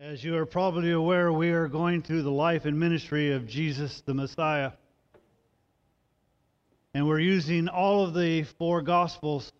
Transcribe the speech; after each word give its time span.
As 0.00 0.24
you 0.24 0.36
are 0.36 0.44
probably 0.44 0.90
aware, 0.90 1.32
we 1.32 1.50
are 1.50 1.68
going 1.68 2.02
through 2.02 2.22
the 2.22 2.30
life 2.30 2.64
and 2.64 2.80
ministry 2.80 3.30
of 3.32 3.46
Jesus 3.46 4.02
the 4.04 4.12
Messiah. 4.12 4.72
And 6.92 7.06
we're 7.06 7.20
using 7.20 7.68
all 7.68 8.04
of 8.04 8.12
the 8.12 8.42
four 8.58 8.82
Gospels 8.82 9.52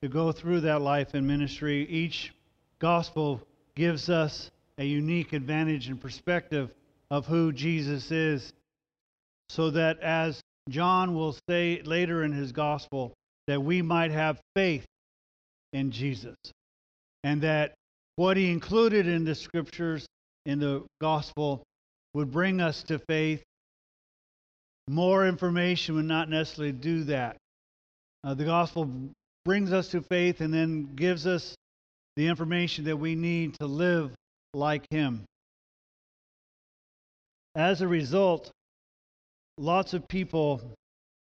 to 0.00 0.08
go 0.08 0.32
through 0.32 0.62
that 0.62 0.80
life 0.80 1.12
and 1.12 1.26
ministry. 1.26 1.86
Each 1.90 2.32
Gospel 2.78 3.46
gives 3.74 4.08
us 4.08 4.50
a 4.78 4.84
unique 4.84 5.34
advantage 5.34 5.88
and 5.88 6.00
perspective 6.00 6.72
of 7.10 7.26
who 7.26 7.52
Jesus 7.52 8.10
is, 8.10 8.50
so 9.50 9.70
that 9.72 10.00
as 10.00 10.40
John 10.70 11.14
will 11.14 11.36
say 11.50 11.82
later 11.82 12.24
in 12.24 12.32
his 12.32 12.50
Gospel, 12.52 13.12
that 13.46 13.62
we 13.62 13.82
might 13.82 14.10
have 14.10 14.40
faith 14.54 14.86
in 15.74 15.90
Jesus. 15.90 16.36
And 17.22 17.42
that 17.42 17.74
what 18.16 18.36
he 18.36 18.50
included 18.50 19.06
in 19.06 19.24
the 19.24 19.34
scriptures 19.34 20.06
in 20.46 20.58
the 20.58 20.84
gospel 21.00 21.62
would 22.14 22.30
bring 22.30 22.60
us 22.60 22.82
to 22.84 22.98
faith. 22.98 23.42
More 24.88 25.26
information 25.26 25.96
would 25.96 26.06
not 26.06 26.30
necessarily 26.30 26.72
do 26.72 27.04
that. 27.04 27.36
Uh, 28.24 28.34
the 28.34 28.44
gospel 28.44 28.90
brings 29.44 29.72
us 29.72 29.88
to 29.88 30.00
faith 30.00 30.40
and 30.40 30.52
then 30.52 30.94
gives 30.96 31.26
us 31.26 31.54
the 32.16 32.26
information 32.26 32.84
that 32.84 32.96
we 32.96 33.14
need 33.14 33.54
to 33.60 33.66
live 33.66 34.10
like 34.54 34.86
him. 34.90 35.24
As 37.54 37.82
a 37.82 37.88
result, 37.88 38.50
lots 39.58 39.94
of 39.94 40.08
people 40.08 40.60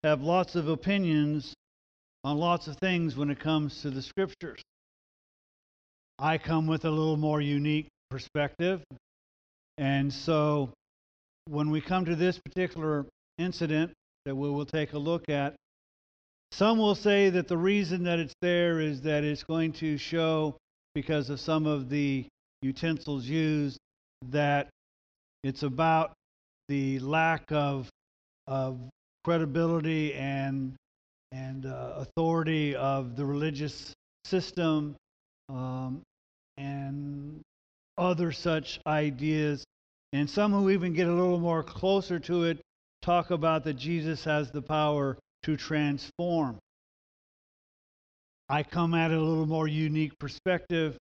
have 0.02 0.22
lots 0.22 0.56
of 0.56 0.68
opinions 0.68 1.54
on 2.24 2.38
lots 2.38 2.66
of 2.66 2.76
things 2.76 3.16
when 3.16 3.30
it 3.30 3.38
comes 3.38 3.82
to 3.82 3.90
the 3.90 4.02
scriptures. 4.02 4.60
I 6.23 6.37
come 6.37 6.66
with 6.66 6.84
a 6.84 6.91
little 6.91 7.16
more 7.16 7.41
unique 7.41 7.88
perspective. 8.10 8.83
And 9.79 10.12
so 10.12 10.70
when 11.48 11.70
we 11.70 11.80
come 11.80 12.05
to 12.05 12.15
this 12.15 12.38
particular 12.38 13.07
incident 13.38 13.93
that 14.27 14.37
we 14.37 14.51
will 14.51 14.66
take 14.66 14.93
a 14.93 14.99
look 14.99 15.30
at, 15.30 15.54
some 16.52 16.79
will 16.79 16.95
say 16.95 17.30
that 17.30 17.49
the 17.49 17.57
reason 17.57 18.02
that 18.04 18.18
it's 18.18 18.35
there 18.43 18.80
is 18.80 19.01
that 19.02 19.24
it's 19.24 19.45
going 19.45 19.73
to 19.74 19.96
show, 19.96 20.57
because 20.95 21.30
of 21.30 21.40
some 21.40 21.66
of 21.66 21.88
the 21.88 22.27
utensils 22.60 23.24
used, 23.24 23.79
that 24.29 24.68
it's 25.43 25.62
about 25.62 26.12
the 26.68 26.99
lack 26.99 27.45
of, 27.51 27.88
of 28.46 28.79
credibility 29.24 30.12
and, 30.12 30.74
and 31.32 31.65
uh, 31.65 31.95
authority 31.96 32.77
of 32.77 33.16
the 33.16 33.24
religious 33.24 33.95
system 34.27 34.95
um, 35.49 36.02
and 36.60 37.40
other 37.96 38.32
such 38.32 38.80
ideas. 38.86 39.64
And 40.12 40.28
some 40.28 40.52
who 40.52 40.70
even 40.70 40.92
get 40.92 41.08
a 41.08 41.12
little 41.12 41.38
more 41.38 41.62
closer 41.62 42.18
to 42.20 42.44
it 42.44 42.60
talk 43.02 43.30
about 43.30 43.64
that 43.64 43.74
Jesus 43.74 44.24
has 44.24 44.50
the 44.50 44.62
power 44.62 45.16
to 45.44 45.56
transform. 45.56 46.58
I 48.48 48.62
come 48.62 48.94
at 48.94 49.10
it 49.10 49.16
a 49.16 49.22
little 49.22 49.46
more 49.46 49.68
unique 49.68 50.18
perspective, 50.18 50.96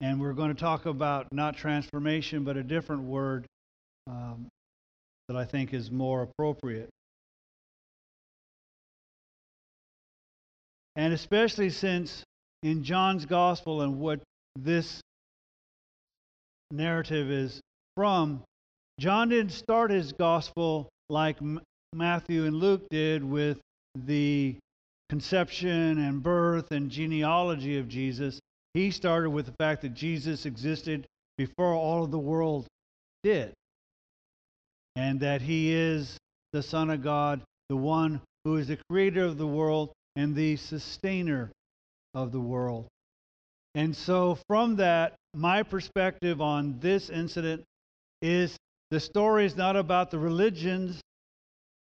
and 0.00 0.20
we're 0.20 0.32
going 0.32 0.54
to 0.54 0.60
talk 0.60 0.86
about 0.86 1.32
not 1.32 1.56
transformation, 1.56 2.44
but 2.44 2.56
a 2.56 2.62
different 2.62 3.02
word 3.02 3.46
um, 4.06 4.48
that 5.28 5.36
I 5.36 5.44
think 5.44 5.74
is 5.74 5.90
more 5.90 6.22
appropriate. 6.22 6.88
And 10.96 11.12
especially 11.12 11.70
since 11.70 12.24
in 12.62 12.82
John's 12.82 13.26
gospel 13.26 13.82
and 13.82 14.00
what 14.00 14.20
this 14.64 15.00
narrative 16.70 17.30
is 17.30 17.60
from, 17.96 18.42
John 18.98 19.28
didn't 19.28 19.52
start 19.52 19.90
his 19.90 20.12
gospel 20.12 20.88
like 21.08 21.38
Matthew 21.94 22.44
and 22.44 22.56
Luke 22.56 22.86
did 22.90 23.24
with 23.24 23.58
the 23.94 24.56
conception 25.08 25.98
and 25.98 26.22
birth 26.22 26.70
and 26.70 26.90
genealogy 26.90 27.78
of 27.78 27.88
Jesus. 27.88 28.40
He 28.74 28.90
started 28.90 29.30
with 29.30 29.46
the 29.46 29.54
fact 29.58 29.82
that 29.82 29.94
Jesus 29.94 30.44
existed 30.44 31.06
before 31.38 31.72
all 31.72 32.04
of 32.04 32.10
the 32.10 32.18
world 32.18 32.66
did, 33.22 33.52
and 34.96 35.20
that 35.20 35.40
he 35.40 35.72
is 35.72 36.18
the 36.52 36.62
Son 36.62 36.90
of 36.90 37.02
God, 37.02 37.40
the 37.68 37.76
one 37.76 38.20
who 38.44 38.56
is 38.56 38.68
the 38.68 38.78
creator 38.90 39.24
of 39.24 39.38
the 39.38 39.46
world 39.46 39.92
and 40.16 40.34
the 40.34 40.56
sustainer 40.56 41.50
of 42.14 42.32
the 42.32 42.40
world. 42.40 42.86
And 43.74 43.96
so, 43.96 44.38
from 44.46 44.76
that, 44.76 45.14
my 45.34 45.62
perspective 45.62 46.40
on 46.40 46.78
this 46.80 47.10
incident 47.10 47.64
is 48.22 48.56
the 48.90 49.00
story 49.00 49.44
is 49.44 49.56
not 49.56 49.76
about 49.76 50.10
the 50.10 50.18
religions, 50.18 51.00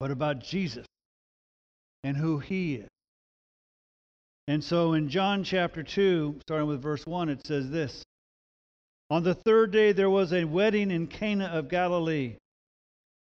but 0.00 0.10
about 0.10 0.40
Jesus 0.40 0.86
and 2.04 2.16
who 2.16 2.38
he 2.38 2.76
is. 2.76 2.88
And 4.46 4.64
so, 4.64 4.94
in 4.94 5.08
John 5.08 5.44
chapter 5.44 5.82
2, 5.82 6.40
starting 6.42 6.68
with 6.68 6.82
verse 6.82 7.06
1, 7.06 7.28
it 7.28 7.46
says 7.46 7.70
this 7.70 8.02
On 9.10 9.22
the 9.22 9.34
third 9.34 9.70
day, 9.70 9.92
there 9.92 10.10
was 10.10 10.32
a 10.32 10.44
wedding 10.44 10.90
in 10.90 11.06
Cana 11.06 11.46
of 11.46 11.68
Galilee, 11.68 12.36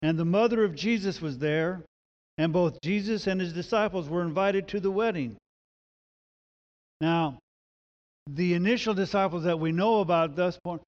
and 0.02 0.18
the 0.18 0.24
mother 0.24 0.64
of 0.64 0.74
Jesus 0.74 1.20
was 1.20 1.38
there, 1.38 1.82
and 2.36 2.52
both 2.52 2.80
Jesus 2.82 3.26
and 3.26 3.40
his 3.40 3.52
disciples 3.52 4.08
were 4.08 4.22
invited 4.22 4.68
to 4.68 4.80
the 4.80 4.90
wedding. 4.90 5.36
Now, 7.00 7.38
the 8.26 8.54
initial 8.54 8.94
disciples 8.94 9.44
that 9.44 9.58
we 9.58 9.72
know 9.72 10.00
about 10.00 10.36
thus 10.36 10.58
far, 10.64 10.80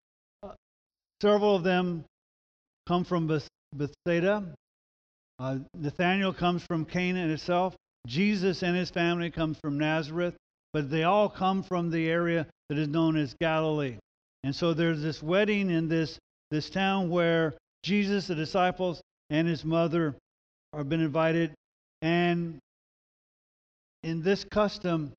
uh, 0.42 0.52
several 1.20 1.56
of 1.56 1.62
them 1.62 2.04
come 2.86 3.04
from 3.04 3.26
Bethsaida. 3.74 4.44
Uh, 5.38 5.58
Nathaniel 5.74 6.32
comes 6.32 6.62
from 6.62 6.84
Canaan 6.84 7.30
itself. 7.30 7.76
Jesus 8.06 8.62
and 8.62 8.76
his 8.76 8.90
family 8.90 9.30
comes 9.30 9.58
from 9.58 9.78
Nazareth, 9.78 10.34
but 10.72 10.90
they 10.90 11.02
all 11.02 11.28
come 11.28 11.62
from 11.62 11.90
the 11.90 12.08
area 12.08 12.46
that 12.68 12.78
is 12.78 12.88
known 12.88 13.16
as 13.16 13.34
Galilee. 13.34 13.96
And 14.44 14.54
so 14.54 14.72
there's 14.72 15.02
this 15.02 15.22
wedding 15.22 15.70
in 15.70 15.88
this, 15.88 16.18
this 16.50 16.70
town 16.70 17.10
where 17.10 17.54
Jesus, 17.82 18.28
the 18.28 18.34
disciples, 18.34 19.02
and 19.28 19.46
his 19.46 19.64
mother 19.64 20.14
are 20.72 20.84
been 20.84 21.00
invited. 21.00 21.52
And 22.00 22.58
in 24.02 24.22
this 24.22 24.44
custom, 24.44 25.12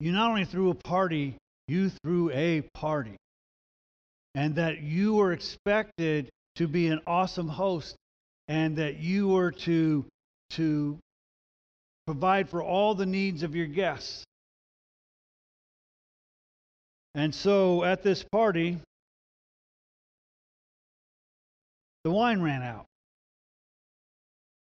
you 0.00 0.12
not 0.12 0.30
only 0.30 0.46
threw 0.46 0.70
a 0.70 0.74
party, 0.74 1.36
you 1.68 1.90
threw 2.02 2.30
a 2.32 2.62
party. 2.74 3.16
And 4.34 4.56
that 4.56 4.80
you 4.80 5.14
were 5.14 5.32
expected 5.32 6.30
to 6.56 6.66
be 6.66 6.88
an 6.88 7.00
awesome 7.06 7.48
host 7.48 7.94
and 8.48 8.76
that 8.76 8.98
you 8.98 9.28
were 9.28 9.52
to, 9.52 10.04
to 10.50 10.98
provide 12.06 12.48
for 12.48 12.62
all 12.62 12.94
the 12.94 13.06
needs 13.06 13.42
of 13.42 13.54
your 13.54 13.66
guests. 13.66 14.24
And 17.14 17.34
so 17.34 17.84
at 17.84 18.02
this 18.02 18.24
party, 18.32 18.78
the 22.04 22.10
wine 22.10 22.40
ran 22.40 22.62
out. 22.62 22.86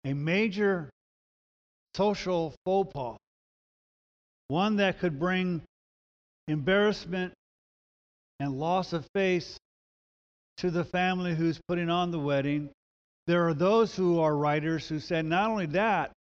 A 0.05 0.15
major 0.15 0.91
social 1.94 2.55
faux 2.65 2.93
pas 2.93 3.16
one 4.48 4.76
that 4.76 4.98
could 4.98 5.19
bring 5.19 5.62
embarrassment 6.48 7.32
and 8.41 8.59
loss 8.59 8.92
of 8.92 9.06
face 9.14 9.59
to 10.59 10.70
the 10.70 10.84
family 10.84 11.34
who's 11.34 11.60
putting 11.69 11.91
on 11.91 12.10
the 12.10 12.19
wedding. 12.19 12.70
There 13.26 13.47
are 13.47 13.54
those 13.54 13.94
who 13.94 14.20
are 14.20 14.34
writers 14.34 14.88
who 14.88 15.00
said 15.00 15.25
not 15.25 15.50
only 15.50 15.66
that, 15.66 16.12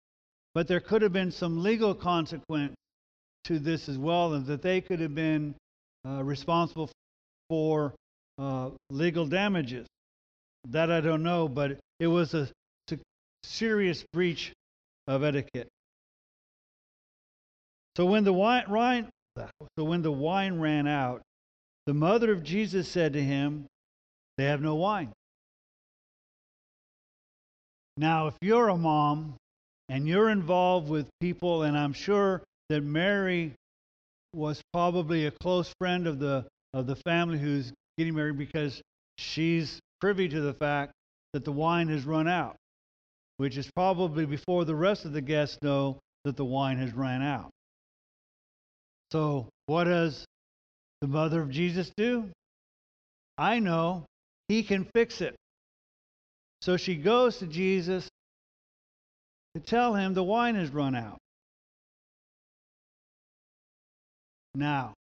but 0.54 0.68
there 0.68 0.80
could 0.80 1.02
have 1.02 1.14
been 1.14 1.32
some 1.32 1.64
legal 1.64 1.96
consequence 1.96 2.76
to 3.46 3.60
this 3.60 3.88
as 3.88 3.98
well, 3.98 4.34
and 4.34 4.46
that 4.48 4.62
they 4.62 4.82
could 4.82 5.00
have 5.00 5.16
been 5.16 5.56
uh, 6.06 6.24
responsible 6.24 6.90
for 7.50 7.94
uh, 8.38 8.70
legal 8.90 9.26
damages. 9.26 9.88
That 10.70 10.92
I 10.92 11.00
don't 11.00 11.24
know, 11.24 11.48
but 11.48 11.80
it 12.00 12.08
was 12.08 12.34
a 12.34 12.50
serious 13.44 14.04
breach 14.12 14.52
of 15.08 15.24
etiquette. 15.24 15.70
So 17.98 18.06
when 18.06 18.24
the 18.24 18.32
wine, 18.32 19.10
so 19.76 19.84
when 19.84 20.04
the 20.04 20.12
wine 20.12 20.60
ran 20.60 20.88
out, 20.88 21.24
the 21.88 21.96
mother 21.96 22.32
of 22.32 22.44
Jesus 22.44 22.88
said 22.88 23.14
to 23.14 23.24
him, 23.24 23.66
"They 24.38 24.44
have 24.44 24.62
no 24.62 24.76
wine." 24.76 25.12
Now, 27.98 28.28
if 28.28 28.38
you're 28.40 28.70
a 28.70 28.78
mom 28.78 29.34
and 29.90 30.08
you're 30.08 30.30
involved 30.30 30.90
with 30.90 31.10
people, 31.20 31.64
and 31.64 31.76
I'm 31.76 31.94
sure 31.94 32.44
that 32.70 32.82
Mary 32.82 33.56
was 34.32 34.62
probably 34.72 35.26
a 35.26 35.32
close 35.32 35.74
friend 35.80 36.06
of 36.06 36.20
the 36.20 36.48
of 36.74 36.86
the 36.86 36.98
family 36.98 37.40
who's 37.40 37.74
getting 37.98 38.14
married 38.14 38.38
because 38.38 38.80
she's 39.18 39.80
privy 40.02 40.30
to 40.30 40.42
the 40.42 40.54
fact 40.54 40.94
that 41.34 41.44
the 41.46 41.52
wine 41.52 41.88
has 41.88 42.06
run 42.06 42.28
out, 42.28 42.58
which 43.38 43.58
is 43.58 43.72
probably 43.72 44.28
before 44.28 44.66
the 44.66 44.76
rest 44.76 45.04
of 45.04 45.14
the 45.14 45.22
guests 45.22 45.58
know 45.64 45.98
that 46.26 46.38
the 46.38 46.46
wine 46.46 46.78
has 46.78 46.94
run 46.94 47.24
out. 47.24 47.50
So, 49.12 49.48
what 49.68 49.86
does 49.86 50.26
the 51.02 51.08
mother 51.08 51.42
of 51.42 51.50
Jesus 51.50 51.92
do? 51.96 52.30
I 53.38 53.60
know 53.60 54.06
he 54.48 54.64
can 54.64 54.88
fix 54.94 55.22
it. 55.22 55.36
So 56.62 56.78
she 56.78 56.96
goes 56.96 57.38
to 57.38 57.48
Jesus 57.48 58.10
to 59.56 59.62
tell 59.62 59.94
him 59.94 60.14
the 60.14 60.24
wine 60.24 60.56
has 60.56 60.70
run 60.70 60.96
out. 60.96 61.18
Now, 64.56 64.94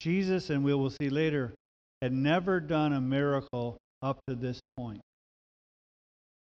Jesus, 0.00 0.50
and 0.50 0.64
we 0.64 0.74
will 0.74 0.90
see 0.90 1.10
later, 1.10 1.54
had 2.00 2.12
never 2.12 2.58
done 2.58 2.92
a 2.92 3.00
miracle 3.00 3.78
up 4.02 4.18
to 4.28 4.34
this 4.34 4.60
point. 4.76 5.00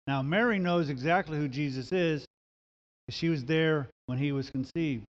Now, 0.07 0.23
Mary 0.23 0.59
knows 0.59 0.89
exactly 0.89 1.37
who 1.37 1.49
Jesus 1.49 1.93
is. 1.93 2.25
She 3.11 3.29
was 3.29 3.45
there 3.45 3.89
when 4.07 4.19
he 4.19 4.33
was 4.33 4.51
conceived. 4.51 5.05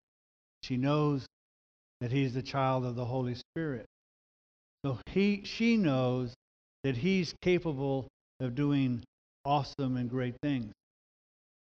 She 0.63 0.77
knows 0.77 1.25
that 2.01 2.11
he's 2.11 2.33
the 2.33 2.41
child 2.41 2.85
of 2.85 2.95
the 2.95 3.05
Holy 3.05 3.35
Spirit. 3.35 3.85
So 4.85 4.99
he, 5.07 5.43
she 5.45 5.77
knows 5.77 6.33
that 6.83 6.97
he's 6.97 7.33
capable 7.41 8.07
of 8.39 8.55
doing 8.55 9.03
awesome 9.45 9.97
and 9.97 10.09
great 10.09 10.35
things. 10.41 10.71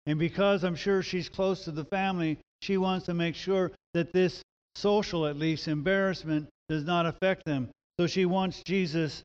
And 0.06 0.20
because 0.20 0.64
I'm 0.64 0.76
sure 0.76 1.02
she's 1.02 1.30
close 1.30 1.66
to 1.66 1.72
the 1.72 1.86
family, 1.86 2.38
she 2.62 2.78
wants 2.78 3.08
to 3.08 3.14
make 3.14 3.36
sure 3.36 3.72
that 3.94 4.14
this 4.14 4.42
social, 4.76 5.28
at 5.28 5.38
least, 5.38 5.68
embarrassment 5.68 6.48
does 6.70 6.84
not 6.84 7.06
affect 7.06 7.46
them. 7.46 7.70
So 8.00 8.08
she 8.08 8.26
wants 8.26 8.62
Jesus 8.64 9.24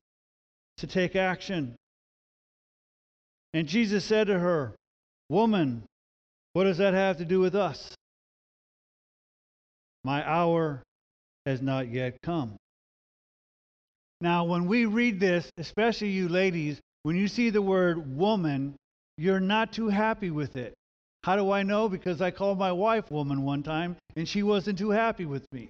to 0.77 0.87
take 0.87 1.15
action. 1.15 1.75
And 3.53 3.67
Jesus 3.67 4.03
said 4.03 4.27
to 4.27 4.37
her, 4.37 4.75
Woman, 5.29 5.83
what 6.55 6.63
does 6.63 6.77
that 6.77 6.93
have 6.93 7.17
to 7.17 7.25
do 7.25 7.41
with 7.41 7.53
us? 7.53 7.93
My 10.05 10.25
hour 10.25 10.81
has 11.45 11.61
not 11.61 11.91
yet 11.91 12.21
come. 12.23 12.55
Now, 14.21 14.45
when 14.45 14.65
we 14.65 14.85
read 14.85 15.19
this, 15.19 15.49
especially 15.57 16.11
you 16.11 16.29
ladies, 16.29 16.79
when 17.03 17.17
you 17.17 17.27
see 17.27 17.49
the 17.49 17.61
word 17.61 18.15
woman, 18.15 18.77
you're 19.17 19.41
not 19.41 19.73
too 19.73 19.89
happy 19.89 20.31
with 20.31 20.55
it. 20.55 20.73
How 21.23 21.35
do 21.35 21.51
I 21.51 21.63
know? 21.63 21.89
Because 21.89 22.21
I 22.21 22.31
called 22.31 22.57
my 22.57 22.71
wife 22.71 23.11
woman 23.11 23.41
one 23.41 23.61
time 23.61 23.97
and 24.15 24.25
she 24.25 24.41
wasn't 24.41 24.77
too 24.77 24.91
happy 24.91 25.25
with 25.25 25.45
me. 25.51 25.67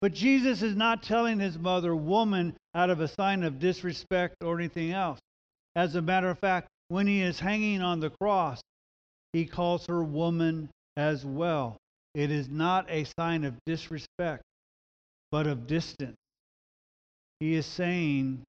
But 0.00 0.14
Jesus 0.14 0.62
is 0.62 0.74
not 0.74 1.04
telling 1.04 1.38
his 1.38 1.56
mother 1.56 1.94
woman 1.94 2.56
out 2.74 2.90
of 2.90 2.98
a 2.98 3.06
sign 3.06 3.44
of 3.44 3.60
disrespect 3.60 4.42
or 4.42 4.58
anything 4.58 4.90
else. 4.90 5.20
As 5.76 5.94
a 5.94 6.02
matter 6.02 6.28
of 6.28 6.40
fact, 6.40 6.66
when 6.88 7.06
he 7.06 7.22
is 7.22 7.38
hanging 7.38 7.82
on 7.82 8.00
the 8.00 8.10
cross, 8.10 8.60
he 9.36 9.44
calls 9.44 9.84
her 9.86 10.02
woman 10.02 10.70
as 10.96 11.22
well. 11.22 11.76
It 12.14 12.30
is 12.30 12.48
not 12.48 12.86
a 12.88 13.04
sign 13.18 13.44
of 13.44 13.54
disrespect, 13.66 14.42
but 15.30 15.46
of 15.46 15.66
distance. 15.66 16.16
He 17.40 17.54
is 17.54 17.66
saying, 17.66 18.42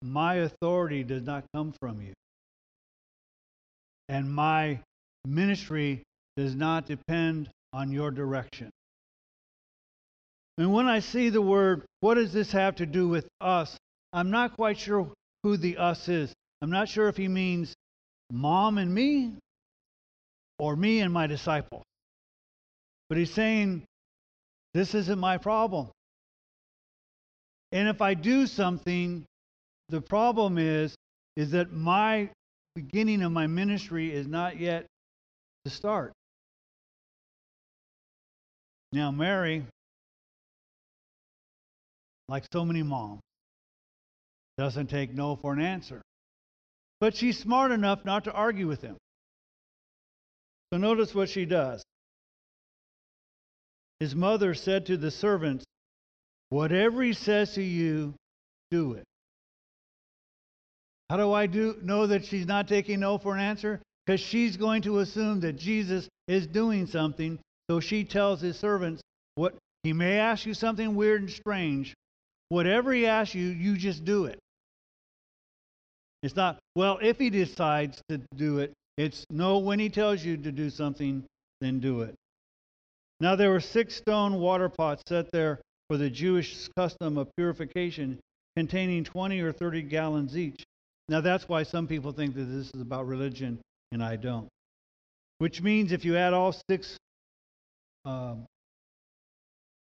My 0.00 0.36
authority 0.36 1.04
does 1.04 1.22
not 1.24 1.44
come 1.54 1.74
from 1.78 2.00
you, 2.00 2.14
and 4.08 4.32
my 4.32 4.80
ministry 5.26 6.02
does 6.38 6.54
not 6.54 6.86
depend 6.86 7.50
on 7.74 7.92
your 7.92 8.10
direction. 8.10 8.70
And 10.56 10.72
when 10.72 10.86
I 10.86 11.00
see 11.00 11.28
the 11.28 11.42
word, 11.42 11.82
what 12.00 12.14
does 12.14 12.32
this 12.32 12.52
have 12.52 12.76
to 12.76 12.86
do 12.86 13.08
with 13.08 13.28
us? 13.42 13.76
I'm 14.14 14.30
not 14.30 14.56
quite 14.56 14.78
sure 14.78 15.12
who 15.42 15.58
the 15.58 15.76
us 15.76 16.08
is. 16.08 16.32
I'm 16.62 16.70
not 16.70 16.88
sure 16.88 17.08
if 17.08 17.16
he 17.18 17.28
means 17.28 17.74
mom 18.32 18.78
and 18.78 18.92
me 18.92 19.34
or 20.58 20.74
me 20.74 21.00
and 21.00 21.12
my 21.12 21.26
disciple. 21.26 21.82
But 23.08 23.18
he's 23.18 23.30
saying, 23.30 23.84
this 24.72 24.94
isn't 24.94 25.18
my 25.18 25.36
problem. 25.36 25.88
And 27.72 27.88
if 27.88 28.00
I 28.00 28.14
do 28.14 28.46
something, 28.46 29.24
the 29.90 30.00
problem 30.00 30.56
is, 30.56 30.94
is 31.36 31.50
that 31.50 31.72
my 31.72 32.30
beginning 32.74 33.22
of 33.22 33.32
my 33.32 33.46
ministry 33.46 34.12
is 34.12 34.26
not 34.26 34.58
yet 34.58 34.86
to 35.66 35.70
start. 35.70 36.12
Now, 38.92 39.10
Mary, 39.10 39.64
like 42.28 42.44
so 42.52 42.64
many 42.64 42.82
moms, 42.82 43.20
doesn't 44.56 44.88
take 44.88 45.12
no 45.12 45.36
for 45.36 45.52
an 45.52 45.60
answer. 45.60 46.00
But 47.02 47.16
she's 47.16 47.36
smart 47.36 47.72
enough 47.72 48.04
not 48.04 48.22
to 48.24 48.32
argue 48.32 48.68
with 48.68 48.80
him. 48.80 48.96
So 50.72 50.78
notice 50.78 51.12
what 51.12 51.28
she 51.28 51.46
does. 51.46 51.82
His 53.98 54.14
mother 54.14 54.54
said 54.54 54.86
to 54.86 54.96
the 54.96 55.10
servants, 55.10 55.64
Whatever 56.50 57.02
he 57.02 57.12
says 57.12 57.54
to 57.54 57.62
you, 57.62 58.14
do 58.70 58.92
it. 58.92 59.02
How 61.10 61.16
do 61.16 61.32
I 61.32 61.48
do 61.48 61.76
know 61.82 62.06
that 62.06 62.24
she's 62.24 62.46
not 62.46 62.68
taking 62.68 63.00
no 63.00 63.18
for 63.18 63.34
an 63.34 63.40
answer? 63.40 63.82
Because 64.06 64.20
she's 64.20 64.56
going 64.56 64.82
to 64.82 65.00
assume 65.00 65.40
that 65.40 65.54
Jesus 65.54 66.08
is 66.28 66.46
doing 66.46 66.86
something. 66.86 67.40
So 67.68 67.80
she 67.80 68.04
tells 68.04 68.40
his 68.40 68.56
servants, 68.56 69.02
what 69.34 69.56
he 69.82 69.92
may 69.92 70.20
ask 70.20 70.46
you 70.46 70.54
something 70.54 70.94
weird 70.94 71.22
and 71.22 71.30
strange. 71.32 71.94
Whatever 72.48 72.92
he 72.92 73.08
asks 73.08 73.34
you, 73.34 73.48
you 73.48 73.76
just 73.76 74.04
do 74.04 74.26
it. 74.26 74.38
It's 76.22 76.36
not, 76.36 76.58
well, 76.76 76.98
if 77.02 77.18
he 77.18 77.30
decides 77.30 78.00
to 78.08 78.20
do 78.36 78.58
it, 78.58 78.72
it's 78.96 79.24
no, 79.30 79.58
when 79.58 79.78
he 79.78 79.88
tells 79.88 80.24
you 80.24 80.36
to 80.36 80.52
do 80.52 80.70
something, 80.70 81.24
then 81.60 81.80
do 81.80 82.02
it. 82.02 82.14
Now 83.20 83.36
there 83.36 83.50
were 83.50 83.60
six 83.60 83.96
stone 83.96 84.34
water 84.34 84.68
pots 84.68 85.02
set 85.08 85.30
there 85.32 85.60
for 85.88 85.96
the 85.96 86.10
Jewish 86.10 86.68
custom 86.76 87.18
of 87.18 87.28
purification, 87.36 88.20
containing 88.56 89.04
20 89.04 89.40
or 89.40 89.52
30 89.52 89.82
gallons 89.82 90.36
each. 90.36 90.62
Now 91.08 91.20
that's 91.20 91.48
why 91.48 91.64
some 91.64 91.86
people 91.86 92.12
think 92.12 92.34
that 92.34 92.44
this 92.44 92.70
is 92.72 92.80
about 92.80 93.06
religion, 93.06 93.60
and 93.90 94.02
I 94.02 94.16
don't. 94.16 94.48
Which 95.38 95.60
means 95.60 95.92
if 95.92 96.04
you 96.04 96.16
add 96.16 96.32
all 96.32 96.54
six 96.70 96.96
um, 98.04 98.46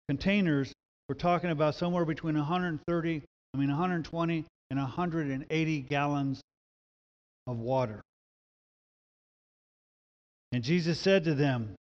containers, 0.08 0.72
we're 1.08 1.14
talking 1.14 1.50
about 1.50 1.76
somewhere 1.76 2.04
between 2.04 2.36
130, 2.36 3.22
I 3.54 3.56
mean 3.56 3.68
120 3.68 4.44
and 4.74 4.82
180 4.82 5.80
gallons 5.82 6.40
of 7.46 7.58
water. 7.58 8.00
And 10.50 10.64
Jesus 10.64 10.98
said 10.98 11.24
to 11.24 11.34
them, 11.34 11.76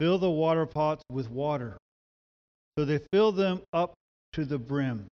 Fill 0.00 0.18
the 0.18 0.30
water 0.30 0.64
pots 0.64 1.02
with 1.10 1.28
water. 1.28 1.76
So 2.78 2.84
they 2.84 3.00
filled 3.12 3.36
them 3.36 3.60
up 3.72 3.92
to 4.34 4.44
the 4.44 4.58
brim. 4.58 5.06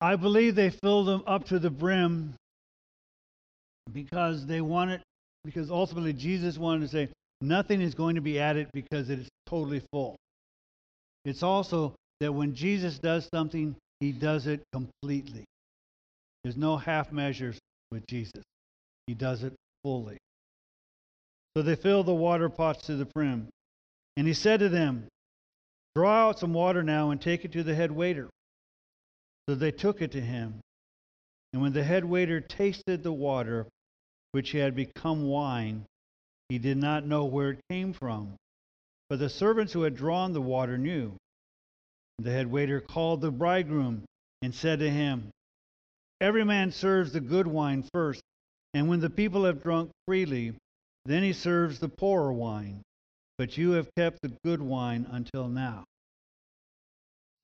I 0.00 0.16
believe 0.16 0.54
they 0.54 0.70
filled 0.70 1.08
them 1.08 1.22
up 1.26 1.46
to 1.46 1.58
the 1.58 1.70
brim 1.70 2.34
because 3.92 4.46
they 4.46 4.60
wanted, 4.60 5.00
because 5.44 5.70
ultimately 5.70 6.12
Jesus 6.12 6.58
wanted 6.58 6.82
to 6.82 6.88
say, 6.88 7.08
nothing 7.40 7.80
is 7.80 7.94
going 7.94 8.16
to 8.16 8.20
be 8.20 8.38
added 8.38 8.68
because 8.72 9.10
it 9.10 9.20
is 9.20 9.28
totally 9.46 9.82
full. 9.90 10.16
It's 11.24 11.42
also 11.42 11.94
that 12.20 12.32
when 12.32 12.54
Jesus 12.54 12.98
does 12.98 13.28
something, 13.32 13.74
he 14.02 14.10
does 14.10 14.48
it 14.48 14.64
completely. 14.72 15.44
There's 16.42 16.56
no 16.56 16.76
half 16.76 17.12
measures 17.12 17.56
with 17.92 18.04
Jesus. 18.08 18.42
He 19.06 19.14
does 19.14 19.44
it 19.44 19.54
fully. 19.84 20.18
So 21.56 21.62
they 21.62 21.76
filled 21.76 22.06
the 22.06 22.14
water 22.14 22.48
pots 22.48 22.86
to 22.86 22.96
the 22.96 23.04
brim. 23.04 23.46
And 24.16 24.26
he 24.26 24.34
said 24.34 24.58
to 24.58 24.68
them, 24.68 25.06
Draw 25.94 26.30
out 26.30 26.40
some 26.40 26.52
water 26.52 26.82
now 26.82 27.10
and 27.10 27.20
take 27.20 27.44
it 27.44 27.52
to 27.52 27.62
the 27.62 27.76
head 27.76 27.92
waiter. 27.92 28.28
So 29.48 29.54
they 29.54 29.70
took 29.70 30.02
it 30.02 30.10
to 30.12 30.20
him. 30.20 30.58
And 31.52 31.62
when 31.62 31.72
the 31.72 31.84
head 31.84 32.04
waiter 32.04 32.40
tasted 32.40 33.04
the 33.04 33.12
water, 33.12 33.68
which 34.32 34.50
had 34.50 34.74
become 34.74 35.28
wine, 35.28 35.84
he 36.48 36.58
did 36.58 36.76
not 36.76 37.06
know 37.06 37.26
where 37.26 37.50
it 37.50 37.60
came 37.70 37.92
from. 37.92 38.34
But 39.08 39.20
the 39.20 39.28
servants 39.28 39.72
who 39.72 39.82
had 39.82 39.94
drawn 39.94 40.32
the 40.32 40.42
water 40.42 40.76
knew. 40.76 41.14
The 42.22 42.30
head 42.30 42.52
waiter 42.52 42.80
called 42.80 43.20
the 43.20 43.32
bridegroom 43.32 44.04
and 44.42 44.54
said 44.54 44.78
to 44.78 44.88
him, 44.88 45.30
Every 46.20 46.44
man 46.44 46.70
serves 46.70 47.12
the 47.12 47.20
good 47.20 47.48
wine 47.48 47.82
first, 47.92 48.22
and 48.74 48.88
when 48.88 49.00
the 49.00 49.10
people 49.10 49.44
have 49.44 49.60
drunk 49.60 49.90
freely, 50.06 50.54
then 51.04 51.24
he 51.24 51.32
serves 51.32 51.80
the 51.80 51.88
poorer 51.88 52.32
wine. 52.32 52.82
But 53.38 53.58
you 53.58 53.72
have 53.72 53.88
kept 53.96 54.22
the 54.22 54.32
good 54.44 54.62
wine 54.62 55.04
until 55.10 55.48
now. 55.48 55.82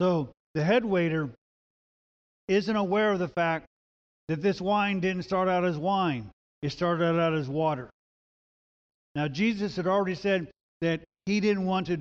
So 0.01 0.31
the 0.55 0.63
head 0.63 0.85
waiter 0.85 1.31
isn't 2.47 2.77
aware 2.77 3.11
of 3.11 3.19
the 3.19 3.27
fact 3.27 3.67
that 4.29 4.43
this 4.43 4.61
wine 4.61 5.01
didn't 5.01 5.25
start 5.25 5.49
out 5.49 5.65
as 5.65 5.77
wine, 5.77 6.31
it 6.63 6.71
started 6.71 7.19
out 7.19 7.35
as 7.35 7.49
water. 7.49 7.91
Now, 9.17 9.27
Jesus 9.27 9.75
had 9.75 9.89
already 9.89 10.15
said 10.15 10.49
that 10.83 11.01
he 11.27 11.41
didn't 11.41 11.67
want 11.67 11.89
to 11.89 11.99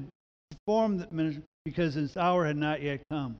ministry 1.12 1.43
because 1.65 1.93
his 1.93 2.15
hour 2.17 2.45
had 2.45 2.57
not 2.57 2.81
yet 2.81 3.01
come. 3.09 3.38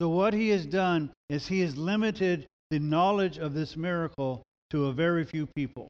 So, 0.00 0.08
what 0.08 0.34
he 0.34 0.50
has 0.50 0.66
done 0.66 1.10
is 1.28 1.46
he 1.46 1.60
has 1.60 1.76
limited 1.76 2.46
the 2.70 2.78
knowledge 2.78 3.38
of 3.38 3.54
this 3.54 3.76
miracle 3.76 4.42
to 4.70 4.86
a 4.86 4.92
very 4.92 5.24
few 5.24 5.46
people. 5.54 5.88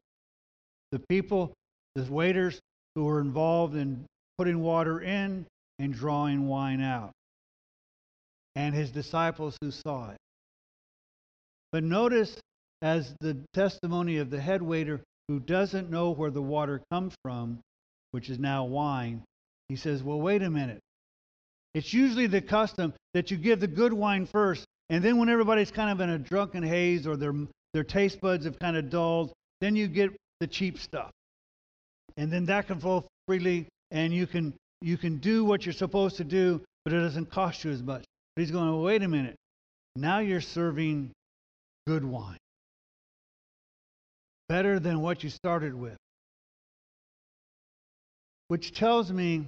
The 0.91 0.99
people, 1.09 1.53
the 1.95 2.03
waiters 2.03 2.59
who 2.95 3.05
were 3.05 3.21
involved 3.21 3.75
in 3.75 4.05
putting 4.37 4.61
water 4.61 5.01
in 5.01 5.45
and 5.79 5.93
drawing 5.93 6.47
wine 6.47 6.81
out, 6.81 7.11
and 8.55 8.73
his 8.73 8.91
disciples 8.91 9.57
who 9.61 9.71
saw 9.71 10.11
it. 10.11 10.17
But 11.71 11.83
notice, 11.83 12.37
as 12.81 13.13
the 13.19 13.37
testimony 13.53 14.17
of 14.17 14.29
the 14.29 14.41
head 14.41 14.61
waiter 14.61 15.01
who 15.27 15.39
doesn't 15.39 15.91
know 15.91 16.11
where 16.11 16.31
the 16.31 16.41
water 16.41 16.81
comes 16.91 17.13
from, 17.23 17.59
which 18.11 18.29
is 18.29 18.39
now 18.39 18.63
wine, 18.65 19.23
he 19.69 19.75
says, 19.75 20.03
Well, 20.03 20.19
wait 20.19 20.41
a 20.41 20.49
minute. 20.49 20.79
It's 21.73 21.93
usually 21.93 22.27
the 22.27 22.41
custom 22.41 22.93
that 23.13 23.29
you 23.31 23.37
give 23.37 23.59
the 23.59 23.67
good 23.67 23.93
wine 23.93 24.25
first, 24.25 24.65
and 24.89 25.03
then 25.03 25.17
when 25.17 25.29
everybody's 25.29 25.71
kind 25.71 25.91
of 25.91 26.01
in 26.01 26.09
a 26.09 26.17
drunken 26.17 26.63
haze 26.63 27.05
or 27.05 27.15
their, 27.15 27.33
their 27.73 27.83
taste 27.83 28.19
buds 28.19 28.45
have 28.45 28.57
kind 28.57 28.75
of 28.75 28.89
dulled, 28.89 29.31
then 29.61 29.75
you 29.75 29.87
get 29.87 30.09
the 30.39 30.47
cheap 30.47 30.79
stuff. 30.79 31.11
And 32.17 32.33
then 32.33 32.45
that 32.45 32.67
can 32.67 32.79
flow 32.79 33.05
freely, 33.27 33.67
and 33.91 34.11
you 34.11 34.25
can, 34.25 34.53
you 34.81 34.97
can 34.97 35.17
do 35.17 35.45
what 35.45 35.65
you're 35.65 35.73
supposed 35.73 36.17
to 36.17 36.23
do, 36.23 36.61
but 36.83 36.93
it 36.93 36.99
doesn't 36.99 37.29
cost 37.29 37.63
you 37.63 37.71
as 37.71 37.83
much. 37.83 38.03
But 38.35 38.41
he's 38.41 38.51
going, 38.51 38.69
well, 38.69 38.81
wait 38.81 39.03
a 39.03 39.07
minute. 39.07 39.35
Now 39.95 40.19
you're 40.19 40.41
serving 40.41 41.11
good 41.85 42.03
wine. 42.03 42.37
Better 44.47 44.79
than 44.79 45.01
what 45.01 45.23
you 45.23 45.29
started 45.29 45.75
with. 45.75 45.97
Which 48.47 48.73
tells 48.73 49.11
me, 49.11 49.45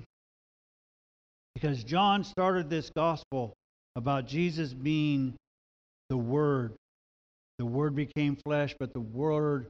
because 1.61 1.83
John 1.83 2.23
started 2.23 2.69
this 2.69 2.89
gospel 2.95 3.53
about 3.95 4.27
Jesus 4.27 4.73
being 4.73 5.35
the 6.09 6.17
Word. 6.17 6.73
The 7.59 7.65
Word 7.65 7.95
became 7.95 8.35
flesh, 8.35 8.75
but 8.79 8.93
the 8.93 9.01
Word 9.01 9.67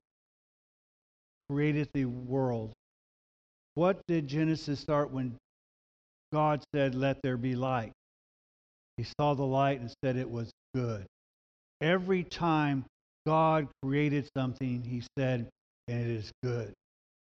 created 1.50 1.90
the 1.94 2.06
world. 2.06 2.72
What 3.76 4.02
did 4.08 4.28
Genesis 4.28 4.80
start 4.80 5.12
when 5.12 5.36
God 6.32 6.64
said, 6.74 6.96
Let 6.96 7.22
there 7.24 7.38
be 7.38 7.56
light? 7.56 7.92
He 8.96 9.06
saw 9.20 9.34
the 9.34 9.44
light 9.44 9.82
and 9.82 9.94
said 10.04 10.16
it 10.16 10.30
was 10.30 10.50
good. 10.74 11.06
Every 11.82 12.24
time 12.24 12.86
God 13.26 13.68
created 13.84 14.30
something, 14.38 14.84
he 14.84 15.04
said, 15.18 15.48
and 15.88 16.02
it 16.02 16.16
is 16.16 16.32
good. 16.44 16.74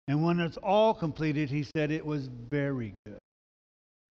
And 0.08 0.24
when 0.24 0.40
it's 0.40 0.58
all 0.58 0.94
completed, 0.94 1.50
he 1.50 1.64
said 1.76 1.90
it 1.90 2.06
was 2.06 2.28
very 2.28 2.94
good. 3.06 3.20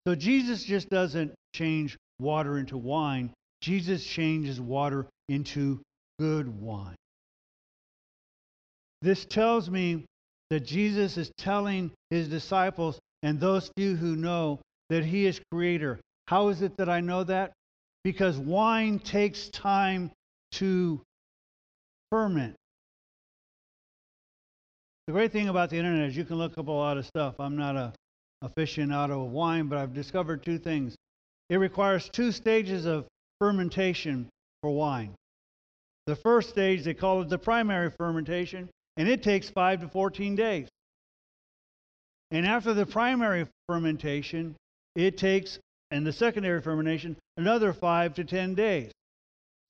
So 0.08 0.14
Jesus 0.16 0.64
just 0.64 0.90
doesn't 0.90 1.34
change 1.54 1.98
water 2.20 2.58
into 2.60 2.78
wine, 2.78 3.32
Jesus 3.62 4.06
changes 4.06 4.62
water 4.62 5.08
into 5.30 5.82
good 6.20 6.62
wine. 6.62 6.96
This 9.02 9.26
tells 9.26 9.70
me 9.70 10.06
that 10.50 10.62
Jesus 10.62 11.18
is 11.18 11.32
telling 11.38 11.92
his 12.10 12.28
disciples 12.28 13.00
and 13.24 13.40
those 13.40 13.72
few 13.76 13.96
who 13.96 14.16
know 14.16 14.60
that 14.90 15.04
he 15.04 15.26
is 15.26 15.42
creator. 15.52 16.00
How 16.28 16.50
is 16.50 16.62
it 16.62 16.78
that 16.78 16.90
I 16.90 17.02
know 17.02 17.24
that? 17.24 17.54
Because 18.04 18.38
wine 18.38 19.00
takes 19.00 19.50
time 19.50 20.12
to 20.54 21.02
ferment. 22.12 22.56
The 25.08 25.14
great 25.14 25.32
thing 25.32 25.50
about 25.50 25.70
the 25.70 25.78
internet 25.78 26.10
is 26.10 26.18
you 26.18 26.26
can 26.26 26.38
look 26.38 26.58
up 26.58 26.68
a 26.68 26.72
lot 26.72 26.98
of 26.98 27.06
stuff. 27.06 27.36
I'm 27.40 27.58
not 27.58 27.76
a 27.76 27.94
aficionado 28.46 29.26
of 29.26 29.32
wine, 29.32 29.68
but 29.68 29.78
I've 29.78 29.94
discovered 29.94 30.44
two 30.44 30.58
things. 30.58 30.96
It 31.50 31.58
requires 31.58 32.10
two 32.10 32.32
stages 32.32 32.86
of 32.86 33.06
fermentation 33.40 34.30
for 34.62 34.72
wine. 34.72 35.16
The 36.06 36.16
first 36.16 36.50
stage, 36.50 36.84
they 36.84 36.94
call 36.94 37.22
it 37.22 37.30
the 37.30 37.38
primary 37.38 37.92
fermentation, 37.92 38.70
and 38.98 39.08
it 39.08 39.24
takes 39.24 39.50
5 39.50 39.82
to 39.82 39.88
14 39.88 40.36
days. 40.36 40.68
And 42.32 42.46
after 42.46 42.74
the 42.74 42.86
primary 42.86 43.48
fermentation, 43.68 44.56
it 44.96 45.18
takes, 45.18 45.60
and 45.92 46.06
the 46.06 46.14
secondary 46.14 46.62
fermentation, 46.62 47.16
another 47.38 47.74
5 47.74 48.16
to 48.16 48.24
10 48.24 48.56
days. 48.56 48.92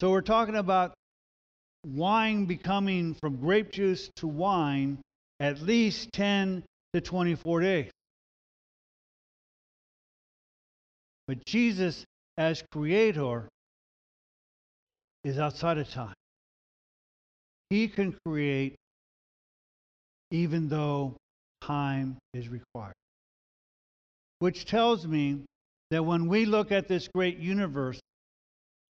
So 0.01 0.11
we're 0.11 0.21
talking 0.21 0.55
about 0.55 0.93
wine 1.85 2.45
becoming 2.45 3.15
from 3.15 3.37
grape 3.37 3.71
juice 3.71 4.09
to 4.17 4.27
wine 4.27 4.97
at 5.39 5.61
least 5.61 6.11
10 6.13 6.63
to 6.93 7.01
24 7.01 7.61
days. 7.61 7.91
But 11.27 11.45
Jesus, 11.45 12.05
as 12.37 12.63
creator, 12.71 13.47
is 15.23 15.39
outside 15.39 15.77
of 15.77 15.89
time. 15.89 16.13
He 17.69 17.87
can 17.87 18.15
create 18.25 18.75
even 20.31 20.69
though 20.69 21.15
time 21.61 22.17
is 22.33 22.47
required. 22.49 22.93
Which 24.39 24.65
tells 24.65 25.07
me 25.07 25.41
that 25.91 26.03
when 26.03 26.27
we 26.27 26.45
look 26.45 26.71
at 26.71 26.87
this 26.87 27.07
great 27.07 27.37
universe, 27.37 27.99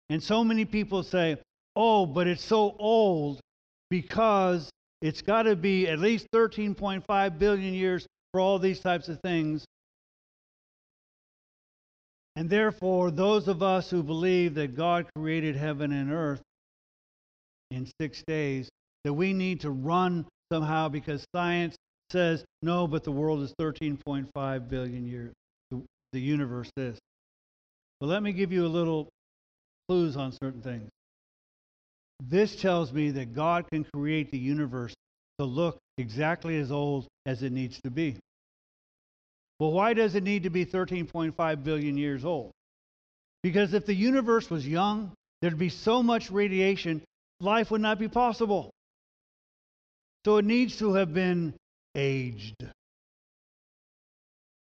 and 0.08 0.22
so 0.22 0.42
many 0.42 0.64
people 0.64 1.02
say, 1.02 1.36
oh, 1.76 2.06
but 2.06 2.26
it's 2.26 2.44
so 2.44 2.74
old 2.78 3.40
because 3.90 4.70
it's 5.02 5.22
got 5.22 5.42
to 5.42 5.56
be 5.56 5.86
at 5.88 5.98
least 5.98 6.26
13.5 6.34 7.38
billion 7.38 7.74
years 7.74 8.06
for 8.32 8.40
all 8.40 8.58
these 8.58 8.80
types 8.80 9.08
of 9.08 9.20
things. 9.20 9.64
And 12.36 12.50
therefore, 12.50 13.10
those 13.10 13.46
of 13.46 13.62
us 13.62 13.90
who 13.90 14.02
believe 14.02 14.54
that 14.54 14.76
God 14.76 15.06
created 15.14 15.54
heaven 15.54 15.92
and 15.92 16.12
earth 16.12 16.42
in 17.70 17.88
six 18.00 18.22
days, 18.26 18.68
that 19.04 19.12
we 19.12 19.32
need 19.32 19.60
to 19.60 19.70
run 19.70 20.26
somehow 20.52 20.88
because 20.88 21.24
science 21.34 21.76
says 22.10 22.44
no, 22.62 22.86
but 22.86 23.04
the 23.04 23.12
world 23.12 23.42
is 23.42 23.52
13.5 23.60 24.68
billion 24.68 25.06
years. 25.06 25.32
The, 25.70 26.20
universe 26.20 26.70
is. 26.76 26.96
But 27.98 28.06
let 28.06 28.22
me 28.22 28.32
give 28.32 28.52
you 28.52 28.66
a 28.66 28.68
little 28.68 29.08
clues 29.88 30.16
on 30.16 30.30
certain 30.30 30.62
things. 30.62 30.88
This 32.22 32.54
tells 32.54 32.92
me 32.92 33.10
that 33.10 33.34
God 33.34 33.64
can 33.72 33.84
create 33.92 34.30
the 34.30 34.38
universe 34.38 34.94
to 35.38 35.44
look 35.44 35.78
exactly 35.98 36.56
as 36.58 36.70
old 36.70 37.08
as 37.26 37.42
it 37.42 37.50
needs 37.50 37.80
to 37.82 37.90
be. 37.90 38.16
Well, 39.58 39.72
why 39.72 39.94
does 39.94 40.14
it 40.14 40.22
need 40.22 40.44
to 40.44 40.50
be 40.50 40.66
13.5 40.66 41.64
billion 41.64 41.96
years 41.96 42.24
old? 42.24 42.52
Because 43.42 43.74
if 43.74 43.86
the 43.86 43.94
universe 43.94 44.50
was 44.50 44.66
young, 44.66 45.12
there'd 45.40 45.58
be 45.58 45.68
so 45.68 46.02
much 46.02 46.30
radiation, 46.30 47.02
life 47.40 47.70
would 47.70 47.80
not 47.80 47.98
be 47.98 48.08
possible. 48.08 48.70
So 50.24 50.38
it 50.38 50.44
needs 50.44 50.78
to 50.78 50.94
have 50.94 51.12
been 51.12 51.54
aged. 51.94 52.56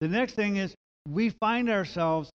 The 0.00 0.08
next 0.08 0.34
thing 0.34 0.56
is 0.56 0.74
we 1.08 1.30
find 1.30 1.70
ourselves 1.70 2.30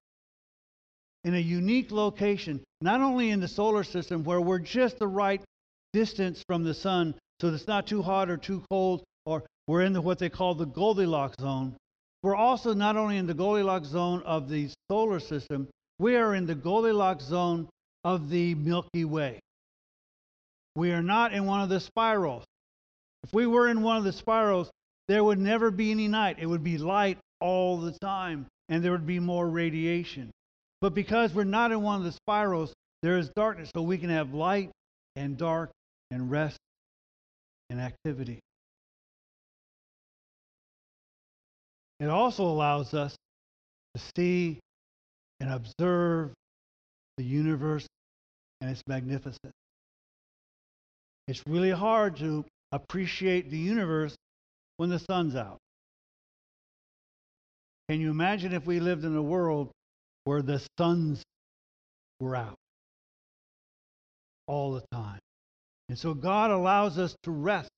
in 1.26 1.36
a 1.36 1.40
unique 1.40 1.92
location, 1.92 2.64
not 2.82 3.02
only 3.02 3.30
in 3.30 3.42
the 3.42 3.48
solar 3.48 3.84
system 3.84 4.24
where 4.24 4.40
we're 4.40 4.60
just 4.60 5.00
the 5.00 5.08
right 5.08 5.42
distance 5.92 6.42
from 6.48 6.64
the 6.64 6.74
sun 6.74 7.14
so 7.40 7.50
it's 7.50 7.68
not 7.68 7.86
too 7.86 8.02
hot 8.02 8.30
or 8.30 8.38
too 8.38 8.64
cold, 8.70 9.04
or 9.26 9.44
we're 9.68 9.84
in 9.84 9.94
the, 9.94 10.02
what 10.02 10.18
they 10.18 10.30
call 10.30 10.56
the 10.56 10.66
Goldilocks 10.66 11.36
zone, 11.40 11.76
we're 12.28 12.36
also 12.36 12.74
not 12.74 12.98
only 12.98 13.16
in 13.16 13.26
the 13.26 13.34
Goldilocks 13.34 13.88
zone 13.88 14.22
of 14.24 14.50
the 14.50 14.70
solar 14.92 15.22
system, 15.22 15.70
we 15.98 16.18
are 16.18 16.36
in 16.36 16.46
the 16.46 16.56
Goldilocks 16.56 17.24
zone 17.24 17.70
of 18.04 18.30
the 18.30 18.54
Milky 18.54 19.06
Way. 19.06 19.40
We 20.76 20.92
are 20.92 21.02
not 21.02 21.32
in 21.32 21.46
one 21.46 21.62
of 21.62 21.70
the 21.70 21.80
spirals. 21.80 22.44
If 23.24 23.32
we 23.32 23.48
were 23.48 23.70
in 23.70 23.82
one 23.82 23.96
of 23.96 24.04
the 24.04 24.12
spirals, 24.12 24.70
there 25.08 25.24
would 25.24 25.40
never 25.40 25.72
be 25.72 25.90
any 25.90 26.10
night. 26.10 26.36
It 26.38 26.48
would 26.48 26.66
be 26.66 26.78
light 26.78 27.18
all 27.40 27.78
the 27.78 27.94
time, 27.94 28.46
and 28.68 28.84
there 28.84 28.92
would 28.92 29.08
be 29.08 29.22
more 29.22 29.48
radiation. 29.48 30.30
But 30.82 30.94
because 30.94 31.34
we're 31.34 31.46
not 31.46 31.72
in 31.72 31.82
one 31.82 31.98
of 31.98 32.04
the 32.04 32.12
spirals, 32.12 32.74
there 33.04 33.18
is 33.18 33.30
darkness, 33.38 33.72
so 33.74 33.84
we 33.84 33.98
can 33.98 34.10
have 34.10 34.34
light 34.34 34.70
and 35.16 35.38
dark 35.38 35.72
and 36.12 36.30
rest 36.30 36.58
and 37.70 37.80
activity. 37.80 38.42
It 42.00 42.10
also 42.10 42.44
allows 42.44 42.94
us 42.94 43.16
to 43.96 44.02
see 44.16 44.60
and 45.40 45.52
observe 45.52 46.32
the 47.18 47.24
universe 47.24 47.88
and 48.62 48.70
its 48.70 48.82
magnificence. 48.88 49.54
It's 51.28 51.44
really 51.48 51.72
hard 51.72 52.18
to 52.18 52.46
appreciate 52.72 53.50
the 53.50 53.58
universe 53.58 54.16
when 54.78 54.90
the 54.90 55.00
sun's 55.00 55.36
out. 55.36 55.58
Can 57.90 58.00
you 58.00 58.12
imagine 58.12 58.54
if 58.54 58.66
we 58.66 58.80
lived 58.80 59.04
in 59.04 59.16
a 59.16 59.22
world 59.22 59.72
where 60.26 60.42
the 60.42 60.62
suns 60.78 61.24
were 62.20 62.36
out 62.36 62.56
all 64.46 64.74
the 64.74 64.84
time? 64.92 65.20
And 65.90 65.98
so 65.98 66.14
God 66.14 66.52
allows 66.52 66.98
us 66.98 67.16
to 67.24 67.32
rest 67.32 67.70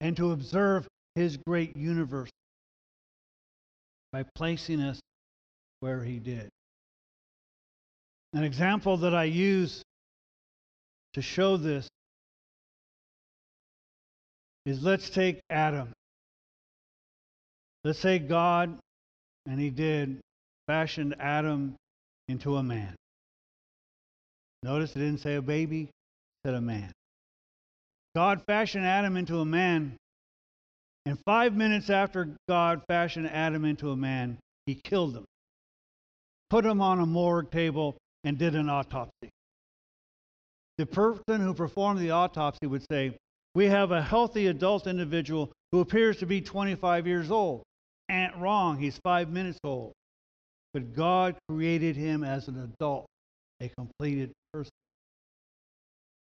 and 0.00 0.16
to 0.16 0.30
observe 0.32 0.86
His 1.14 1.36
great 1.36 1.76
universe 1.76 2.30
by 4.14 4.22
placing 4.36 4.80
us 4.80 5.00
where 5.80 6.04
He 6.04 6.20
did. 6.20 6.48
An 8.32 8.44
example 8.44 8.98
that 8.98 9.12
I 9.12 9.24
use 9.24 9.82
to 11.14 11.20
show 11.20 11.56
this 11.56 11.88
is 14.66 14.84
let's 14.84 15.10
take 15.10 15.40
Adam. 15.50 15.90
Let's 17.82 17.98
say 17.98 18.20
God 18.20 18.78
and 19.46 19.58
he 19.58 19.70
did, 19.70 20.20
fashioned 20.68 21.16
Adam 21.18 21.74
into 22.28 22.56
a 22.56 22.62
man. 22.62 22.94
Notice 24.62 24.94
it 24.94 25.00
didn't 25.00 25.22
say 25.22 25.34
a 25.34 25.42
baby, 25.42 25.82
it 25.82 25.90
said 26.46 26.54
a 26.54 26.60
man. 26.60 26.92
God 28.14 28.42
fashioned 28.46 28.86
Adam 28.86 29.16
into 29.16 29.40
a 29.40 29.44
man, 29.44 29.96
and 31.06 31.18
five 31.24 31.54
minutes 31.54 31.90
after 31.90 32.34
God 32.48 32.82
fashioned 32.88 33.28
Adam 33.28 33.64
into 33.64 33.90
a 33.90 33.96
man, 33.96 34.38
he 34.66 34.74
killed 34.74 35.14
him, 35.14 35.24
put 36.50 36.64
him 36.64 36.80
on 36.80 37.00
a 37.00 37.06
morgue 37.06 37.50
table, 37.50 37.96
and 38.24 38.38
did 38.38 38.54
an 38.54 38.68
autopsy. 38.68 39.30
The 40.78 40.86
person 40.86 41.40
who 41.40 41.54
performed 41.54 42.00
the 42.00 42.10
autopsy 42.10 42.66
would 42.66 42.84
say, 42.90 43.16
We 43.54 43.66
have 43.66 43.92
a 43.92 44.02
healthy 44.02 44.46
adult 44.48 44.86
individual 44.86 45.52
who 45.72 45.80
appears 45.80 46.16
to 46.18 46.26
be 46.26 46.40
25 46.40 47.06
years 47.06 47.30
old. 47.30 47.62
And 48.08 48.32
wrong, 48.40 48.78
he's 48.78 48.98
five 49.04 49.28
minutes 49.30 49.58
old. 49.62 49.92
But 50.72 50.94
God 50.94 51.36
created 51.48 51.96
him 51.96 52.24
as 52.24 52.48
an 52.48 52.58
adult, 52.58 53.06
a 53.60 53.68
completed 53.68 54.32
person. 54.52 54.72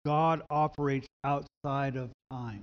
God 0.05 0.43
operates 0.51 1.07
outside 1.25 1.97
of 1.97 2.11
time. 2.33 2.63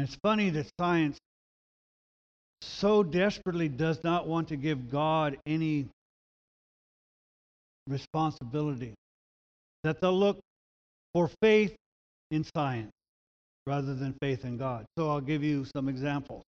And 0.00 0.08
it's 0.08 0.16
funny 0.22 0.48
that 0.48 0.66
science 0.80 1.18
so 2.62 3.02
desperately 3.02 3.68
does 3.68 4.02
not 4.02 4.26
want 4.26 4.48
to 4.48 4.56
give 4.56 4.90
God 4.90 5.36
any 5.44 5.88
responsibility 7.86 8.94
that 9.84 10.00
they'll 10.00 10.18
look 10.18 10.40
for 11.12 11.28
faith 11.42 11.76
in 12.30 12.46
science 12.56 12.90
rather 13.66 13.94
than 13.94 14.14
faith 14.22 14.46
in 14.46 14.56
God. 14.56 14.86
So 14.96 15.10
I'll 15.10 15.20
give 15.20 15.44
you 15.44 15.66
some 15.76 15.86
examples. 15.86 16.44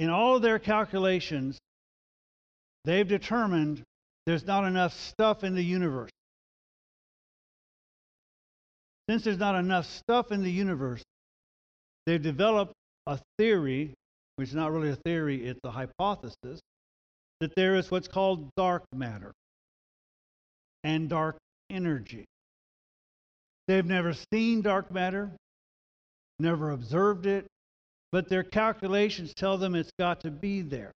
In 0.00 0.10
all 0.10 0.34
of 0.34 0.42
their 0.42 0.58
calculations, 0.58 1.60
they've 2.84 3.06
determined 3.06 3.84
there's 4.26 4.44
not 4.44 4.64
enough 4.64 4.94
stuff 4.94 5.44
in 5.44 5.54
the 5.54 5.62
universe. 5.62 6.10
Since 9.08 9.22
there's 9.22 9.38
not 9.38 9.54
enough 9.54 9.86
stuff 9.86 10.32
in 10.32 10.42
the 10.42 10.50
universe, 10.50 11.04
they've 12.06 12.22
developed 12.22 12.72
a 13.06 13.18
theory, 13.38 13.94
which 14.36 14.48
is 14.48 14.54
not 14.54 14.72
really 14.72 14.90
a 14.90 14.96
theory, 14.96 15.46
it's 15.46 15.60
a 15.64 15.70
hypothesis, 15.70 16.60
that 17.40 17.54
there 17.56 17.76
is 17.76 17.90
what's 17.90 18.08
called 18.08 18.48
dark 18.56 18.84
matter 18.94 19.32
and 20.82 21.08
dark 21.08 21.36
energy. 21.70 22.24
They've 23.66 23.84
never 23.84 24.14
seen 24.32 24.62
dark 24.62 24.90
matter, 24.90 25.30
never 26.38 26.70
observed 26.70 27.26
it, 27.26 27.46
but 28.12 28.28
their 28.28 28.42
calculations 28.42 29.32
tell 29.34 29.58
them 29.58 29.74
it's 29.74 29.90
got 29.98 30.20
to 30.20 30.30
be 30.30 30.60
there. 30.60 30.92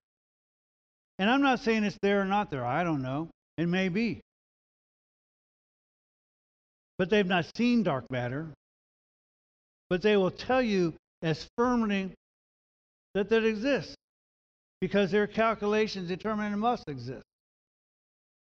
And 1.18 1.28
I'm 1.28 1.42
not 1.42 1.60
saying 1.60 1.84
it's 1.84 1.98
there 2.00 2.20
or 2.20 2.24
not 2.24 2.50
there. 2.50 2.64
I 2.64 2.84
don't 2.84 3.02
know. 3.02 3.28
It 3.56 3.66
may 3.66 3.88
be. 3.88 4.20
But 6.96 7.10
they've 7.10 7.26
not 7.26 7.46
seen 7.56 7.82
dark 7.82 8.10
matter. 8.10 8.52
But 9.90 10.02
they 10.02 10.16
will 10.16 10.30
tell 10.30 10.62
you 10.62 10.94
as 11.22 11.48
firmly 11.56 12.12
that 13.14 13.30
that 13.30 13.44
exists 13.44 13.94
because 14.80 15.10
their 15.10 15.26
calculations 15.26 16.08
determine 16.08 16.52
it 16.52 16.56
must 16.56 16.88
exist. 16.88 17.24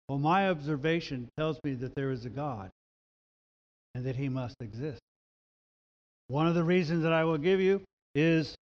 Well, 0.08 0.18
my 0.18 0.48
observation 0.48 1.28
tells 1.38 1.58
me 1.64 1.74
that 1.74 1.94
there 1.94 2.10
is 2.10 2.24
a 2.24 2.30
God 2.30 2.70
and 3.94 4.04
that 4.06 4.16
he 4.16 4.28
must 4.28 4.56
exist. 4.60 5.00
One 6.28 6.46
of 6.46 6.54
the 6.54 6.64
reasons 6.64 7.02
that 7.02 7.12
I 7.12 7.24
will 7.24 7.38
give 7.38 7.60
you 7.60 7.82
is 8.14 8.54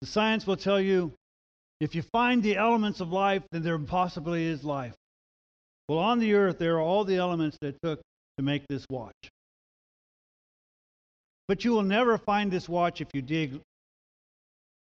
the 0.00 0.06
science 0.06 0.46
will 0.46 0.56
tell 0.56 0.80
you 0.80 1.12
if 1.80 1.94
you 1.94 2.02
find 2.02 2.42
the 2.42 2.56
elements 2.56 3.00
of 3.00 3.10
life, 3.10 3.42
then 3.50 3.62
there 3.62 3.78
possibly 3.78 4.46
is 4.46 4.64
life. 4.64 4.94
Well, 5.88 5.98
on 5.98 6.20
the 6.20 6.34
earth, 6.34 6.58
there 6.58 6.76
are 6.76 6.80
all 6.80 7.04
the 7.04 7.16
elements 7.16 7.58
that 7.60 7.76
took 7.82 8.00
to 8.38 8.42
make 8.42 8.62
this 8.68 8.86
watch. 8.88 9.16
But 11.48 11.64
you 11.64 11.72
will 11.72 11.82
never 11.82 12.18
find 12.18 12.50
this 12.50 12.68
watch 12.68 13.00
if 13.00 13.08
you 13.12 13.22
dig 13.22 13.60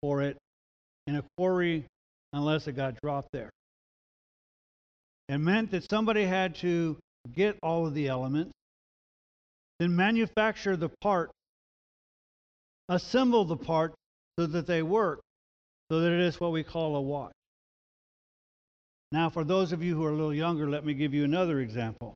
for 0.02 0.22
it 0.22 0.38
in 1.08 1.16
a 1.16 1.24
quarry 1.38 1.86
unless 2.32 2.68
it 2.68 2.74
got 2.74 3.00
dropped 3.02 3.30
there. 3.32 3.50
It 5.30 5.38
meant 5.38 5.72
that 5.72 5.90
somebody 5.90 6.26
had 6.26 6.56
to 6.56 6.98
get 7.34 7.58
all 7.64 7.88
of 7.88 7.94
the 7.94 8.08
elements, 8.08 8.52
then 9.80 9.96
manufacture 9.96 10.76
the 10.76 10.90
part, 11.02 11.32
assemble 12.90 13.46
the 13.46 13.58
part 13.58 13.94
so 14.38 14.46
that 14.48 14.68
they 14.68 14.84
work, 14.84 15.22
so 15.90 16.02
that 16.02 16.12
it 16.12 16.20
is 16.20 16.40
what 16.40 16.52
we 16.52 16.64
call 16.64 16.96
a 16.96 17.02
watch. 17.02 17.32
Now, 19.12 19.30
for 19.30 19.44
those 19.44 19.72
of 19.72 19.84
you 19.84 19.96
who 19.96 20.04
are 20.06 20.10
a 20.10 20.16
little 20.16 20.34
younger, 20.34 20.70
let 20.70 20.84
me 20.84 20.94
give 20.94 21.14
you 21.14 21.24
another 21.24 21.60
example. 21.60 22.16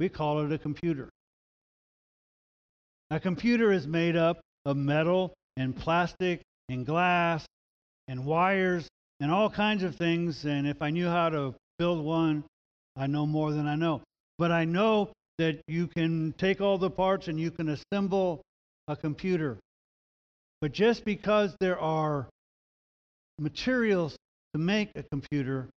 We 0.00 0.08
call 0.08 0.40
it 0.44 0.52
a 0.52 0.58
computer. 0.58 1.10
A 3.14 3.20
computer 3.20 3.70
is 3.70 3.86
made 3.86 4.16
up 4.16 4.40
of 4.64 4.76
metal 4.76 5.34
and 5.56 5.76
plastic 5.76 6.40
and 6.68 6.84
glass 6.84 7.46
and 8.08 8.24
wires 8.24 8.88
and 9.20 9.30
all 9.30 9.48
kinds 9.48 9.84
of 9.84 9.94
things. 9.94 10.44
And 10.44 10.66
if 10.66 10.82
I 10.82 10.90
knew 10.90 11.06
how 11.06 11.28
to 11.28 11.54
build 11.78 12.04
one, 12.04 12.42
I 12.96 13.06
know 13.06 13.24
more 13.24 13.52
than 13.52 13.68
I 13.68 13.76
know. 13.76 14.02
But 14.36 14.50
I 14.50 14.64
know 14.64 15.12
that 15.38 15.60
you 15.68 15.86
can 15.86 16.34
take 16.38 16.60
all 16.60 16.76
the 16.76 16.90
parts 16.90 17.28
and 17.28 17.38
you 17.38 17.52
can 17.52 17.68
assemble 17.68 18.42
a 18.88 18.96
computer. 18.96 19.58
But 20.60 20.72
just 20.72 21.04
because 21.04 21.54
there 21.60 21.78
are 21.78 22.26
materials 23.38 24.16
to 24.54 24.58
make 24.58 24.90
a 24.96 25.04
computer 25.04 25.68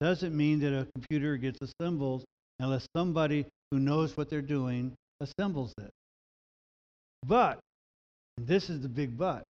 doesn't 0.00 0.36
mean 0.36 0.60
that 0.60 0.78
a 0.78 0.86
computer 0.94 1.38
gets 1.38 1.58
assembled 1.60 2.22
unless 2.60 2.86
somebody 2.96 3.46
who 3.72 3.80
knows 3.80 4.16
what 4.16 4.30
they're 4.30 4.40
doing 4.40 4.92
assembles 5.20 5.74
it. 5.78 5.90
But, 7.26 7.58
this 8.36 8.70
is 8.70 8.80
the 8.80 8.88
big 8.88 9.16
but, 9.16 9.42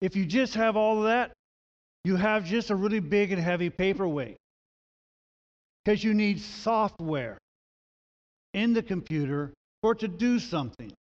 if 0.00 0.14
you 0.16 0.24
just 0.26 0.54
have 0.54 0.76
all 0.76 0.98
of 0.98 1.04
that, 1.04 1.32
you 2.04 2.16
have 2.16 2.44
just 2.44 2.70
a 2.70 2.76
really 2.76 3.00
big 3.00 3.32
and 3.32 3.42
heavy 3.42 3.70
paperweight 3.70 4.36
because 5.84 6.02
you 6.04 6.14
need 6.14 6.40
software 6.40 7.38
in 8.54 8.74
the 8.74 8.82
computer 8.82 9.52
for 9.82 9.92
it 9.92 10.00
to 10.00 10.08
do 10.08 10.38
something. 10.38 10.92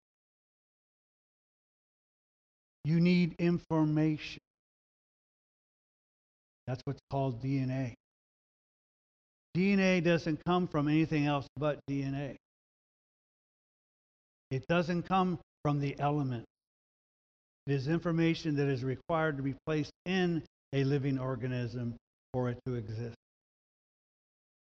You 2.84 3.00
need 3.00 3.36
information. 3.40 4.40
That's 6.68 6.82
what's 6.86 7.02
called 7.10 7.42
DNA. 7.44 7.94
DNA 9.56 10.04
doesn't 10.04 10.40
come 10.46 10.68
from 10.68 10.88
anything 10.88 11.26
else 11.26 11.48
but 11.58 11.80
DNA. 11.90 12.36
It 14.52 14.66
doesn't 14.68 15.04
come 15.04 15.40
from 15.64 15.80
the 15.80 15.96
element. 16.00 16.46
It 17.68 17.74
is 17.74 17.88
information 17.88 18.56
that 18.58 18.68
is 18.68 18.84
required 18.84 19.38
to 19.38 19.44
be 19.44 19.56
placed 19.66 19.92
in 20.06 20.44
a 20.74 20.84
living 20.84 21.18
organism 21.18 21.96
for 22.34 22.50
it 22.50 22.60
to 22.66 22.76
exist. 22.76 23.16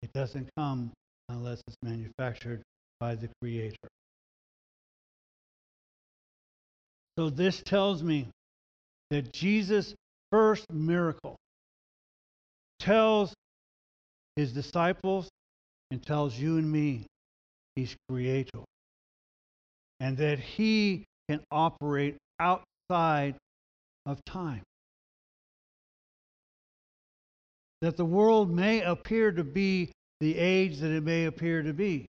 It 0.01 0.11
doesn't 0.13 0.49
come 0.57 0.91
unless 1.29 1.61
it's 1.67 1.77
manufactured 1.81 2.61
by 2.99 3.15
the 3.15 3.29
Creator. 3.41 3.87
So 7.17 7.29
this 7.29 7.61
tells 7.61 8.03
me 8.03 8.27
that 9.09 9.33
Jesus' 9.33 9.93
first 10.31 10.65
miracle 10.71 11.35
tells 12.79 13.33
his 14.35 14.53
disciples 14.53 15.29
and 15.91 16.03
tells 16.03 16.37
you 16.37 16.57
and 16.57 16.71
me 16.71 17.05
he's 17.75 17.95
creator 18.09 18.63
and 20.01 20.17
that 20.17 20.39
he 20.39 21.05
can 21.29 21.39
operate 21.49 22.17
outside 22.41 23.35
of 24.05 24.19
time. 24.25 24.63
that 27.81 27.97
the 27.97 28.05
world 28.05 28.51
may 28.51 28.81
appear 28.81 29.31
to 29.31 29.43
be 29.43 29.91
the 30.19 30.37
age 30.37 30.79
that 30.79 30.91
it 30.91 31.03
may 31.03 31.25
appear 31.25 31.63
to 31.63 31.73
be. 31.73 32.05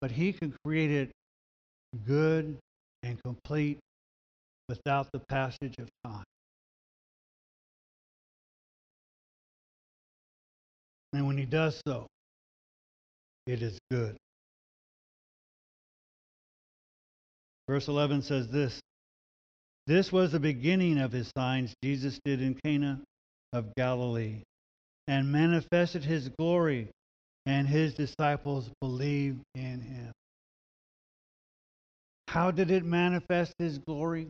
But 0.00 0.10
he 0.10 0.32
can 0.32 0.54
create 0.64 0.90
it 0.90 1.10
good 2.06 2.58
and 3.02 3.22
complete 3.22 3.78
without 4.68 5.08
the 5.12 5.20
passage 5.28 5.74
of 5.78 5.88
time. 6.04 6.24
And 11.12 11.26
when 11.26 11.38
he 11.38 11.44
does 11.44 11.80
so, 11.86 12.06
it 13.46 13.62
is 13.62 13.78
good. 13.90 14.16
Verse 17.68 17.88
11 17.88 18.22
says 18.22 18.48
this 18.48 18.80
This 19.86 20.12
was 20.12 20.32
the 20.32 20.40
beginning 20.40 20.98
of 20.98 21.12
his 21.12 21.30
signs 21.36 21.74
Jesus 21.82 22.18
did 22.24 22.40
in 22.40 22.54
Cana 22.64 23.00
of 23.52 23.74
Galilee 23.74 24.42
and 25.08 25.30
manifested 25.30 26.04
his 26.04 26.28
glory, 26.28 26.90
and 27.44 27.66
his 27.68 27.94
disciples 27.94 28.68
believed 28.80 29.40
in 29.54 29.80
him. 29.80 30.12
How 32.28 32.50
did 32.50 32.70
it 32.70 32.84
manifest 32.84 33.52
his 33.58 33.78
glory? 33.78 34.28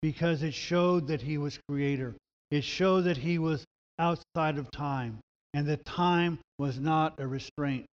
Because 0.00 0.42
it 0.42 0.54
showed 0.54 1.08
that 1.08 1.20
he 1.20 1.38
was 1.38 1.58
creator. 1.68 2.14
It 2.50 2.64
showed 2.64 3.02
that 3.02 3.16
he 3.16 3.38
was 3.38 3.64
outside 3.98 4.58
of 4.58 4.70
time 4.70 5.18
and 5.54 5.66
that 5.68 5.84
time 5.84 6.38
was 6.58 6.78
not 6.78 7.18
a 7.18 7.26
restraint. 7.26 7.84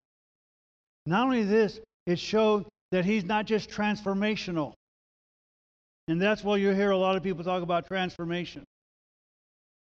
Not 1.05 1.25
only 1.25 1.43
this, 1.43 1.79
it 2.05 2.19
showed 2.19 2.65
that 2.91 3.05
he's 3.05 3.25
not 3.25 3.45
just 3.45 3.69
transformational. 3.69 4.73
And 6.09 6.19
that's 6.19 6.43
why 6.43 6.57
you 6.57 6.71
hear 6.71 6.89
a 6.89 6.97
lot 6.97 7.15
of 7.15 7.21
people 7.21 7.43
talk 7.43 7.61
about 7.61 7.85
transformation. 7.85 8.63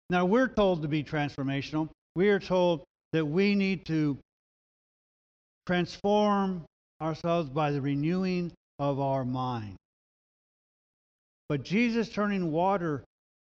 Now, 0.08 0.24
we're 0.24 0.46
told 0.46 0.82
to 0.82 0.88
be 0.88 1.02
transformational. 1.02 1.88
We 2.14 2.28
are 2.28 2.38
told 2.38 2.84
that 3.12 3.26
we 3.26 3.56
need 3.56 3.86
to 3.86 4.16
transform 5.66 6.64
ourselves 7.00 7.50
by 7.50 7.72
the 7.72 7.80
renewing 7.80 8.52
of 8.78 9.00
our 9.00 9.24
mind. 9.24 9.74
But 11.48 11.64
Jesus 11.64 12.08
turning 12.08 12.52
water 12.52 13.02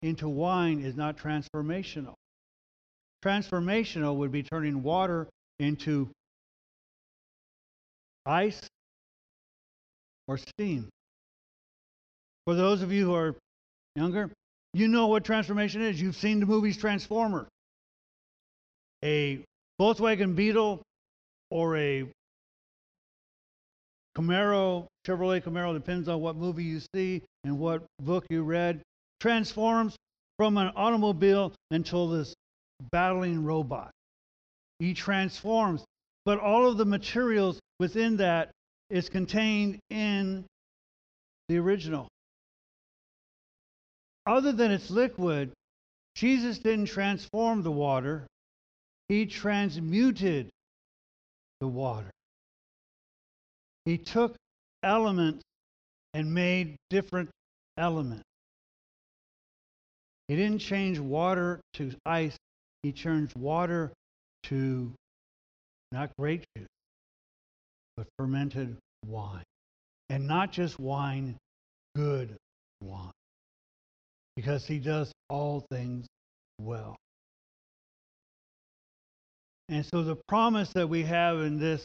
into 0.01 0.27
wine 0.27 0.81
is 0.81 0.95
not 0.95 1.17
transformational. 1.17 2.15
Transformational 3.23 4.15
would 4.15 4.31
be 4.31 4.41
turning 4.41 4.81
water 4.81 5.27
into 5.59 6.09
ice 8.25 8.67
or 10.27 10.39
steam. 10.39 10.89
For 12.45 12.53
those 12.53 12.83
of 12.83 12.91
you 12.91 13.05
who 13.05 13.15
are 13.15 13.35
younger, 13.95 14.29
you 14.73 14.87
know 14.87 15.07
what 15.07 15.23
transformation 15.23 15.81
is. 15.81 15.99
You've 15.99 16.15
seen 16.15 16.39
the 16.39 16.45
movies 16.45 16.77
Transformer. 16.77 17.47
A 19.03 19.43
Volkswagen 19.81 20.35
Beetle 20.35 20.81
or 21.49 21.77
a 21.77 22.05
Camaro, 24.15 24.85
Chevrolet 25.05 25.41
Camaro, 25.43 25.73
depends 25.73 26.07
on 26.07 26.21
what 26.21 26.35
movie 26.35 26.63
you 26.63 26.81
see 26.93 27.21
and 27.43 27.59
what 27.59 27.83
book 27.99 28.25
you 28.29 28.43
read, 28.43 28.81
transforms 29.19 29.95
from 30.37 30.57
an 30.57 30.71
automobile 30.75 31.53
until 31.71 32.09
this 32.09 32.33
battling 32.91 33.43
robot. 33.43 33.91
He 34.79 34.93
transforms, 34.93 35.83
but 36.25 36.39
all 36.39 36.67
of 36.67 36.77
the 36.77 36.85
materials 36.85 37.59
within 37.79 38.17
that 38.17 38.51
is 38.89 39.09
contained 39.09 39.79
in 39.89 40.45
the 41.49 41.57
original. 41.57 42.07
Other 44.25 44.51
than 44.51 44.71
its 44.71 44.89
liquid, 44.89 45.51
Jesus 46.15 46.59
didn't 46.59 46.87
transform 46.87 47.61
the 47.61 47.71
water, 47.71 48.25
he 49.07 49.25
transmuted 49.25 50.49
the 51.59 51.67
water. 51.67 52.09
He 53.85 53.97
took 53.97 54.35
elements 54.81 55.43
and 56.13 56.33
made 56.33 56.77
different 56.89 57.29
elements. 57.77 58.23
He 60.27 60.35
didn't 60.35 60.59
change 60.59 60.97
water 60.97 61.59
to 61.73 61.91
ice, 62.05 62.35
he 62.81 62.91
changed 62.91 63.35
water 63.35 63.91
to 64.43 64.91
not 65.91 66.09
grape 66.17 66.43
juice, 66.55 66.67
but 67.95 68.07
fermented 68.17 68.77
wine. 69.05 69.43
And 70.09 70.27
not 70.27 70.51
just 70.51 70.79
wine, 70.79 71.37
good 71.95 72.35
wine. 72.81 73.11
Because 74.35 74.65
he 74.65 74.79
does 74.79 75.11
all 75.29 75.65
things 75.71 76.07
well. 76.59 76.95
And 79.69 79.85
so 79.85 80.03
the 80.03 80.17
promise 80.27 80.71
that 80.73 80.87
we 80.87 81.03
have 81.03 81.39
in 81.39 81.59
this, 81.59 81.83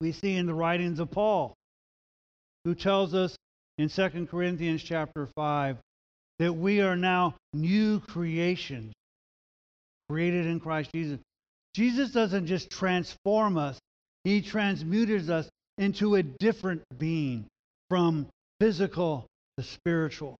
we 0.00 0.12
see 0.12 0.36
in 0.36 0.46
the 0.46 0.54
writings 0.54 0.98
of 0.98 1.10
Paul, 1.10 1.54
who 2.64 2.74
tells 2.74 3.14
us 3.14 3.36
in 3.78 3.88
2 3.88 4.26
Corinthians 4.30 4.82
chapter 4.82 5.28
5 5.34 5.78
that 6.38 6.52
we 6.52 6.80
are 6.80 6.96
now 6.96 7.34
new 7.54 8.00
creations 8.00 8.92
created 10.08 10.46
in 10.46 10.58
Christ 10.58 10.90
Jesus. 10.92 11.20
Jesus 11.74 12.10
doesn't 12.10 12.46
just 12.46 12.68
transform 12.68 13.56
us, 13.56 13.78
he 14.24 14.42
transmutes 14.42 15.28
us 15.30 15.48
into 15.78 16.16
a 16.16 16.22
different 16.22 16.82
being 16.98 17.46
from 17.88 18.26
physical 18.60 19.26
to 19.56 19.64
spiritual, 19.64 20.36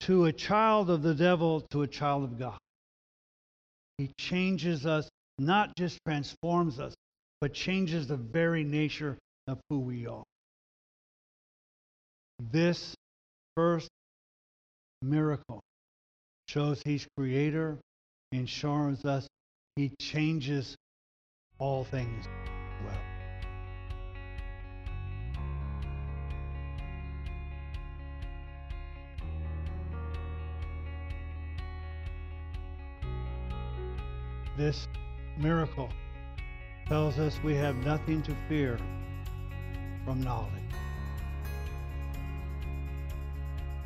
to 0.00 0.26
a 0.26 0.32
child 0.32 0.90
of 0.90 1.02
the 1.02 1.14
devil 1.14 1.60
to 1.72 1.82
a 1.82 1.86
child 1.86 2.24
of 2.24 2.38
God. 2.38 2.58
He 3.98 4.10
changes 4.18 4.84
us, 4.84 5.08
not 5.38 5.74
just 5.76 5.98
transforms 6.06 6.78
us, 6.78 6.94
but 7.40 7.54
changes 7.54 8.08
the 8.08 8.16
very 8.16 8.64
nature 8.64 9.16
of 9.46 9.58
who 9.70 9.80
we 9.80 10.06
are. 10.06 10.24
This 12.52 12.94
first 13.56 13.88
miracle 15.02 15.60
shows 16.48 16.82
he's 16.84 17.06
creator 17.16 17.78
and 18.32 18.48
shows 18.48 19.04
us 19.04 19.26
he 19.76 19.90
changes 19.98 20.76
all 21.58 21.84
things 21.84 22.26
This 34.56 34.88
miracle 35.36 35.90
tells 36.86 37.18
us 37.18 37.38
we 37.44 37.54
have 37.56 37.76
nothing 37.84 38.22
to 38.22 38.34
fear 38.48 38.78
from 40.06 40.22
knowledge. 40.22 40.50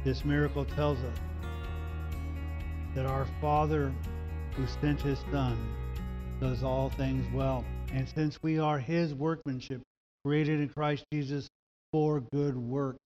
This 0.05 0.25
miracle 0.25 0.65
tells 0.65 0.99
us 0.99 1.19
that 2.95 3.05
our 3.05 3.27
Father 3.41 3.93
who 4.55 4.65
sent 4.81 5.01
his 5.01 5.19
Son 5.33 5.59
does 6.41 6.63
all 6.63 6.89
things 6.91 7.27
well. 7.35 7.65
And 7.93 8.09
since 8.09 8.41
we 8.41 8.61
are 8.61 8.79
his 8.79 9.13
workmanship, 9.13 9.83
created 10.25 10.61
in 10.61 10.69
Christ 10.69 11.05
Jesus 11.13 11.49
for 11.91 12.21
good 12.33 12.57
work, 12.57 12.97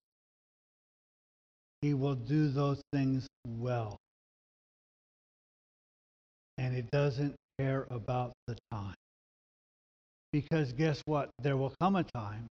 he 1.80 1.94
will 1.94 2.14
do 2.14 2.48
those 2.50 2.82
things 2.92 3.26
well. 3.46 3.96
And 6.58 6.76
it 6.76 6.90
doesn't 6.90 7.34
care 7.58 7.86
about 7.90 8.32
the 8.46 8.56
time. 8.70 8.94
Because 10.32 10.72
guess 10.72 11.00
what? 11.04 11.30
There 11.42 11.56
will 11.56 11.74
come 11.80 11.96
a 11.96 12.04
time 12.04 12.46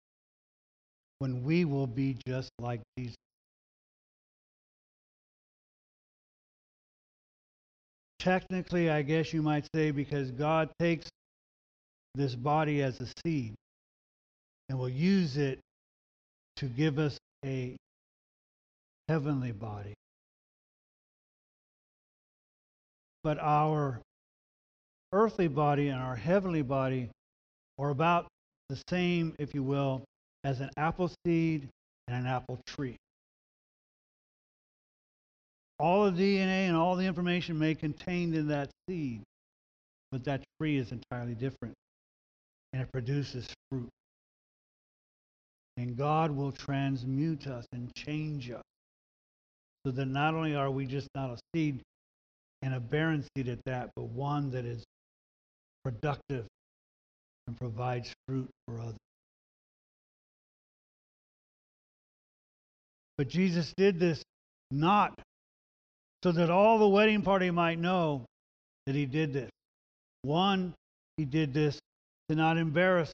when 1.18 1.42
we 1.42 1.64
will 1.64 1.86
be 1.86 2.16
just 2.26 2.50
like 2.58 2.80
Jesus. 2.98 3.16
Technically, 8.18 8.90
I 8.90 9.00
guess 9.00 9.32
you 9.32 9.40
might 9.40 9.66
say, 9.74 9.92
because 9.92 10.30
God 10.30 10.68
takes 10.78 11.08
this 12.14 12.34
body 12.34 12.82
as 12.82 13.00
a 13.00 13.06
seed 13.24 13.54
and 14.68 14.78
will 14.78 14.88
use 14.88 15.38
it 15.38 15.58
to 16.56 16.66
give 16.66 16.98
us 16.98 17.16
a 17.44 17.76
heavenly 19.08 19.52
body. 19.52 19.94
But 23.24 23.38
our 23.38 24.00
earthly 25.12 25.48
body 25.48 25.88
and 25.88 26.00
our 26.00 26.16
heavenly 26.16 26.62
body 26.62 27.10
are 27.78 27.90
about 27.90 28.26
the 28.68 28.80
same, 28.88 29.34
if 29.38 29.54
you 29.54 29.62
will, 29.62 30.02
as 30.44 30.60
an 30.60 30.70
apple 30.76 31.10
seed 31.24 31.68
and 32.08 32.16
an 32.16 32.26
apple 32.26 32.60
tree. 32.66 32.96
All 35.78 36.10
the 36.10 36.22
DNA 36.22 36.68
and 36.68 36.76
all 36.76 36.94
the 36.94 37.06
information 37.06 37.58
may 37.58 37.74
contained 37.74 38.34
in 38.34 38.48
that 38.48 38.70
seed, 38.88 39.22
but 40.12 40.24
that 40.24 40.42
tree 40.58 40.76
is 40.76 40.92
entirely 40.92 41.34
different, 41.34 41.74
and 42.72 42.82
it 42.82 42.92
produces 42.92 43.48
fruit. 43.70 43.88
And 45.76 45.96
God 45.96 46.30
will 46.30 46.52
transmute 46.52 47.46
us 47.46 47.64
and 47.72 47.92
change 47.94 48.50
us 48.50 48.62
so 49.86 49.92
that 49.92 50.06
not 50.06 50.34
only 50.34 50.54
are 50.54 50.70
we 50.70 50.86
just 50.86 51.08
not 51.14 51.30
a 51.30 51.38
seed 51.54 51.80
and 52.60 52.74
a 52.74 52.80
barren 52.80 53.24
seed 53.34 53.48
at 53.48 53.64
that, 53.64 53.90
but 53.96 54.04
one 54.04 54.50
that 54.50 54.66
is 54.66 54.84
productive 55.84 56.46
and 57.46 57.56
provides 57.56 58.12
fruit 58.26 58.48
for 58.66 58.80
others. 58.80 58.96
But 63.18 63.28
Jesus 63.28 63.72
did 63.76 63.98
this 63.98 64.22
not 64.70 65.20
so 66.22 66.32
that 66.32 66.50
all 66.50 66.78
the 66.78 66.88
wedding 66.88 67.22
party 67.22 67.50
might 67.50 67.78
know 67.78 68.24
that 68.86 68.94
he 68.94 69.06
did 69.06 69.32
this. 69.32 69.50
One, 70.22 70.74
he 71.16 71.24
did 71.24 71.52
this 71.54 71.78
to 72.28 72.34
not 72.34 72.58
embarrass 72.58 73.12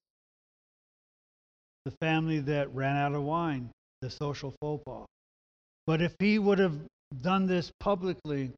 the 1.84 1.92
family 2.00 2.40
that 2.40 2.74
ran 2.74 2.96
out 2.96 3.14
of 3.14 3.22
wine, 3.22 3.70
the 4.02 4.10
social 4.10 4.52
faux 4.60 4.82
pas. 4.84 5.06
But 5.86 6.02
if 6.02 6.14
he 6.18 6.38
would 6.38 6.58
have 6.58 6.76
done 7.22 7.46
this 7.46 7.70
publicly, 7.78 8.50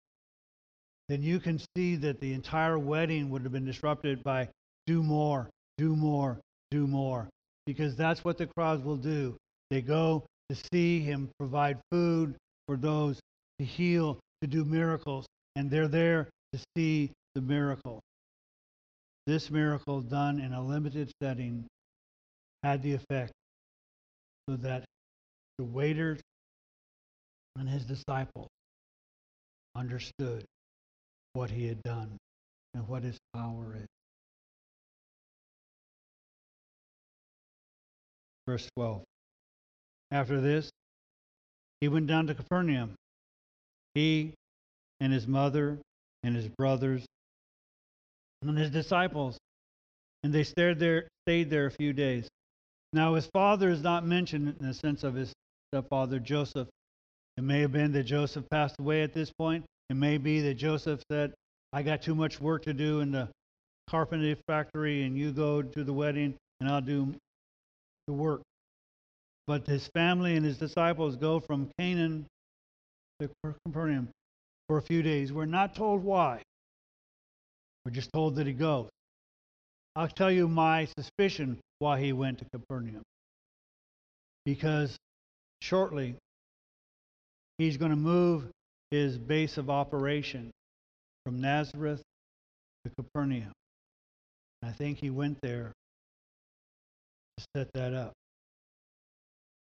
then 1.08 1.22
you 1.22 1.40
can 1.40 1.60
see 1.76 1.96
that 1.96 2.20
the 2.20 2.32
entire 2.32 2.78
wedding 2.78 3.30
would 3.30 3.42
have 3.42 3.52
been 3.52 3.64
disrupted 3.64 4.22
by 4.22 4.48
do 4.86 5.02
more, 5.02 5.48
do 5.78 5.96
more, 5.96 6.40
do 6.70 6.86
more. 6.86 7.28
because 7.66 7.94
that's 7.96 8.24
what 8.24 8.38
the 8.38 8.46
crowds 8.46 8.82
will 8.82 8.96
do. 8.96 9.36
They 9.68 9.82
go 9.82 10.24
to 10.48 10.56
see 10.72 11.00
him 11.00 11.28
provide 11.38 11.78
food 11.90 12.34
for 12.66 12.78
those, 12.78 13.20
to 13.58 13.64
heal, 13.64 14.18
to 14.40 14.46
do 14.46 14.64
miracles, 14.64 15.26
and 15.54 15.70
they're 15.70 15.86
there 15.86 16.30
to 16.54 16.60
see 16.74 17.12
the 17.34 17.42
miracle. 17.42 18.00
This 19.26 19.50
miracle, 19.50 20.00
done 20.00 20.40
in 20.40 20.54
a 20.54 20.62
limited 20.64 21.12
setting, 21.22 21.66
had 22.62 22.82
the 22.82 22.94
effect 22.94 23.32
so 24.48 24.56
that 24.56 24.84
the 25.58 25.64
waiters 25.64 26.20
and 27.56 27.68
his 27.68 27.84
disciples 27.84 28.48
understood 29.76 30.42
what 31.38 31.50
he 31.52 31.68
had 31.68 31.80
done 31.84 32.18
and 32.74 32.88
what 32.88 33.04
his 33.04 33.16
power 33.32 33.76
is. 33.76 33.86
Verse 38.44 38.68
12. 38.76 39.04
After 40.10 40.40
this, 40.40 40.68
he 41.80 41.86
went 41.86 42.08
down 42.08 42.26
to 42.26 42.34
Capernaum. 42.34 42.96
He 43.94 44.34
and 44.98 45.12
his 45.12 45.28
mother 45.28 45.78
and 46.24 46.34
his 46.34 46.48
brothers 46.48 47.06
and 48.42 48.58
his 48.58 48.70
disciples. 48.70 49.38
And 50.24 50.32
they 50.32 50.42
stayed 50.42 50.80
there, 50.80 51.06
stayed 51.24 51.50
there 51.50 51.66
a 51.66 51.70
few 51.70 51.92
days. 51.92 52.26
Now, 52.92 53.14
his 53.14 53.28
father 53.32 53.68
is 53.68 53.80
not 53.80 54.04
mentioned 54.04 54.56
in 54.58 54.66
the 54.66 54.74
sense 54.74 55.04
of 55.04 55.14
his 55.14 55.32
stepfather 55.72 56.18
Joseph. 56.18 56.66
It 57.36 57.44
may 57.44 57.60
have 57.60 57.70
been 57.70 57.92
that 57.92 58.04
Joseph 58.04 58.50
passed 58.50 58.74
away 58.80 59.04
at 59.04 59.12
this 59.12 59.30
point. 59.38 59.64
It 59.90 59.96
may 59.96 60.18
be 60.18 60.40
that 60.42 60.54
Joseph 60.54 61.02
said, 61.10 61.32
I 61.72 61.82
got 61.82 62.02
too 62.02 62.14
much 62.14 62.40
work 62.40 62.64
to 62.64 62.74
do 62.74 63.00
in 63.00 63.10
the 63.10 63.28
carpentry 63.88 64.36
factory, 64.46 65.02
and 65.04 65.16
you 65.16 65.32
go 65.32 65.62
to 65.62 65.84
the 65.84 65.92
wedding, 65.92 66.34
and 66.60 66.68
I'll 66.68 66.80
do 66.80 67.14
the 68.06 68.12
work. 68.12 68.42
But 69.46 69.66
his 69.66 69.88
family 69.94 70.36
and 70.36 70.44
his 70.44 70.58
disciples 70.58 71.16
go 71.16 71.40
from 71.40 71.70
Canaan 71.78 72.26
to 73.20 73.30
Capernaum 73.66 74.08
for 74.68 74.76
a 74.76 74.82
few 74.82 75.02
days. 75.02 75.32
We're 75.32 75.46
not 75.46 75.74
told 75.74 76.04
why. 76.04 76.42
We're 77.84 77.92
just 77.92 78.12
told 78.12 78.36
that 78.36 78.46
he 78.46 78.52
goes. 78.52 78.88
I'll 79.96 80.08
tell 80.08 80.30
you 80.30 80.48
my 80.48 80.86
suspicion 80.98 81.58
why 81.78 81.98
he 82.00 82.12
went 82.12 82.38
to 82.38 82.44
Capernaum. 82.52 83.02
Because 84.44 84.96
shortly 85.62 86.14
he's 87.56 87.78
going 87.78 87.90
to 87.90 87.96
move 87.96 88.50
his 88.90 89.18
base 89.18 89.58
of 89.58 89.68
operation 89.68 90.50
from 91.24 91.40
Nazareth 91.40 92.02
to 92.84 92.90
Capernaum. 92.96 93.52
I 94.62 94.72
think 94.72 94.98
he 94.98 95.10
went 95.10 95.38
there 95.42 95.72
to 97.36 97.44
set 97.56 97.68
that 97.74 97.94
up. 97.94 98.12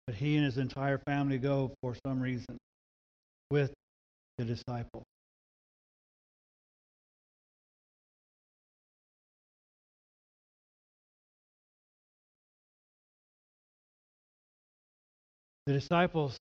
But 0.06 0.14
he 0.16 0.36
and 0.36 0.44
his 0.44 0.58
entire 0.58 0.98
family 0.98 1.38
go 1.38 1.72
for 1.82 1.96
some 2.06 2.20
reason 2.20 2.56
with 3.50 3.72
the 4.38 4.44
disciple. 4.44 5.02
The 15.66 15.72
disciples, 15.72 16.36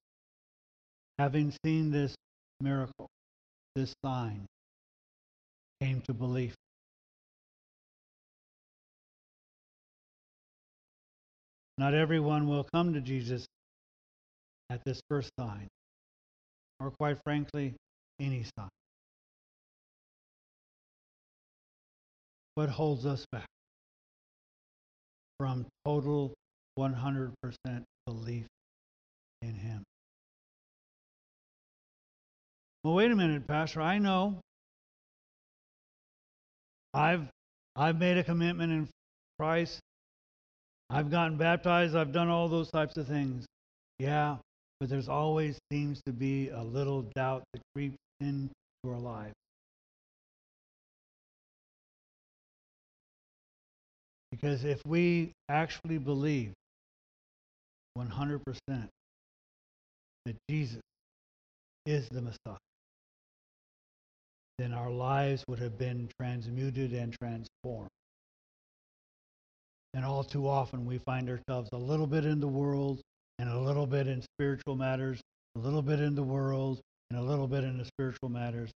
having 1.17 1.51
seen 1.65 1.89
this 1.89 2.13
miracle, 2.61 3.07
this 3.75 3.93
sign, 4.03 4.45
came 5.81 6.01
to 6.01 6.13
belief. 6.13 6.55
Not 11.77 11.93
everyone 11.93 12.47
will 12.47 12.65
come 12.73 12.93
to 12.93 13.01
Jesus 13.01 13.45
at 14.69 14.83
this 14.85 15.01
first 15.09 15.29
sign, 15.37 15.67
or 16.79 16.91
quite 16.91 17.17
frankly, 17.23 17.75
any 18.19 18.43
sign. 18.57 18.69
What 22.55 22.69
holds 22.69 23.05
us 23.05 23.25
back 23.31 23.47
from 25.37 25.65
total 25.83 26.33
100% 26.79 27.33
belief 28.05 28.45
in 29.41 29.53
Him? 29.53 29.83
Well, 32.85 32.93
wait 32.93 33.09
a 33.09 33.15
minute, 33.15 33.47
Pastor. 33.47 33.81
I 33.81 33.97
know. 33.97 34.41
I've 36.93 37.27
I've 37.75 37.97
made 37.97 38.19
a 38.19 38.23
commitment 38.23 38.71
in 38.71 38.87
Christ. 39.39 39.79
I've 40.91 41.09
gotten 41.09 41.35
baptized. 41.35 41.95
I've 41.95 42.11
done 42.11 42.29
all 42.29 42.47
those 42.47 42.69
types 42.69 42.95
of 42.97 43.07
things. 43.07 43.47
Yeah, 43.97 44.37
but 44.79 44.87
there's 44.87 45.09
always 45.09 45.57
seems 45.71 45.99
to 46.05 46.11
be 46.11 46.49
a 46.49 46.61
little 46.61 47.01
doubt 47.15 47.41
that 47.53 47.61
creeps 47.73 47.97
into 48.19 48.51
our 48.87 48.99
lives. 48.99 49.33
Because 54.29 54.63
if 54.63 54.79
we 54.85 55.31
actually 55.49 55.97
believe 55.97 56.53
100% 57.97 58.41
that 58.67 60.35
Jesus 60.47 60.81
is 61.87 62.07
the 62.09 62.21
Messiah, 62.21 62.59
then 64.57 64.73
our 64.73 64.89
lives 64.89 65.43
would 65.47 65.59
have 65.59 65.77
been 65.77 66.09
transmuted 66.19 66.93
and 66.93 67.13
transformed. 67.13 67.89
And 69.93 70.03
all 70.05 70.23
too 70.23 70.47
often 70.47 70.85
we 70.85 70.97
find 70.99 71.29
ourselves 71.29 71.69
a 71.73 71.77
little 71.77 72.07
bit 72.07 72.25
in 72.25 72.39
the 72.39 72.47
world 72.47 73.01
and 73.39 73.49
a 73.49 73.59
little 73.59 73.85
bit 73.85 74.07
in 74.07 74.21
spiritual 74.21 74.75
matters, 74.75 75.21
a 75.55 75.59
little 75.59 75.81
bit 75.81 75.99
in 75.99 76.15
the 76.15 76.23
world 76.23 76.81
and 77.09 77.19
a 77.19 77.21
little 77.21 77.47
bit 77.47 77.63
in 77.63 77.77
the 77.77 77.85
spiritual 77.85 78.29
matters, 78.29 78.71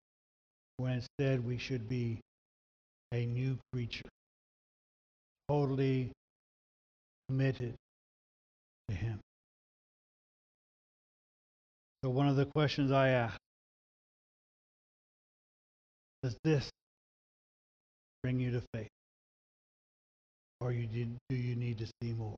when 0.79 0.93
instead 0.93 1.45
we 1.45 1.59
should 1.59 1.89
be 1.89 2.21
a 3.13 3.25
new 3.27 3.59
creature, 3.73 4.09
totally 5.49 6.11
committed 7.29 7.75
to 8.89 8.95
Him. 8.95 9.21
So, 12.03 12.11
one 12.11 12.29
of 12.29 12.37
the 12.37 12.47
questions 12.47 12.93
I 12.93 13.09
ask 13.09 13.39
does 16.23 16.37
this 16.45 16.71
bring 18.23 18.41
you 18.41 18.51
to 18.53 18.63
faith? 18.73 18.89
Or 20.61 20.73
you 20.73 20.87
did, 20.87 21.17
do 21.29 21.37
you 21.37 21.55
need 21.55 21.79
to 21.79 21.87
see 22.03 22.13
more? 22.13 22.37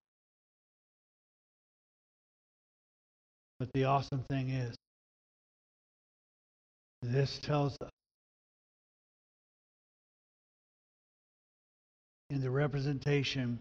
But 3.58 3.70
the 3.74 3.84
awesome 3.84 4.24
thing 4.28 4.50
is, 4.50 4.74
this 7.02 7.38
tells 7.38 7.76
us 7.80 7.90
in 12.30 12.40
the 12.40 12.50
representation 12.50 13.60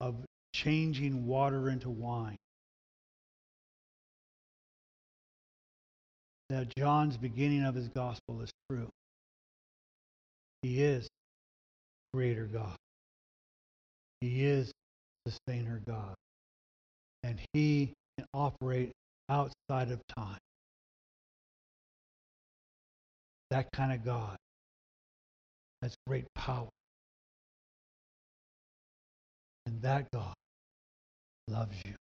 of 0.00 0.16
changing 0.54 1.26
water 1.26 1.68
into 1.68 1.88
wine 1.88 2.36
that 6.50 6.74
John's 6.76 7.16
beginning 7.16 7.64
of 7.64 7.74
his 7.74 7.88
gospel 7.88 8.42
is 8.42 8.50
true. 8.70 8.90
He 10.62 10.82
is 10.82 11.08
creator 12.14 12.48
God. 12.52 12.76
He 14.20 14.44
is 14.44 14.70
sustainer 15.26 15.80
God. 15.86 16.14
And 17.24 17.40
he 17.52 17.92
can 18.16 18.26
operate 18.32 18.92
outside 19.28 19.90
of 19.90 20.00
time. 20.16 20.38
That 23.50 23.66
kind 23.72 23.92
of 23.92 24.04
God. 24.04 24.36
has 25.82 25.94
great 26.06 26.24
power. 26.34 26.68
And 29.66 29.82
that 29.82 30.06
God 30.12 30.34
loves 31.48 31.76
you. 31.84 31.94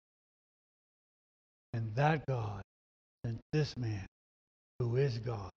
And 1.73 1.95
that 1.95 2.27
God 2.27 2.63
sent 3.25 3.39
this 3.53 3.77
man 3.77 4.07
who 4.79 4.97
is 4.97 5.19
God 5.19 5.51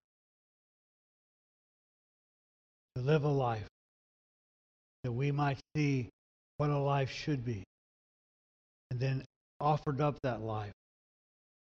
to 2.95 3.01
live 3.01 3.23
a 3.23 3.29
life 3.29 3.67
that 5.03 5.11
we 5.11 5.31
might 5.31 5.57
see 5.75 6.09
what 6.57 6.69
a 6.69 6.77
life 6.77 7.09
should 7.09 7.43
be, 7.43 7.63
and 8.89 8.99
then 8.99 9.23
offered 9.59 10.01
up 10.01 10.17
that 10.23 10.41
life 10.41 10.73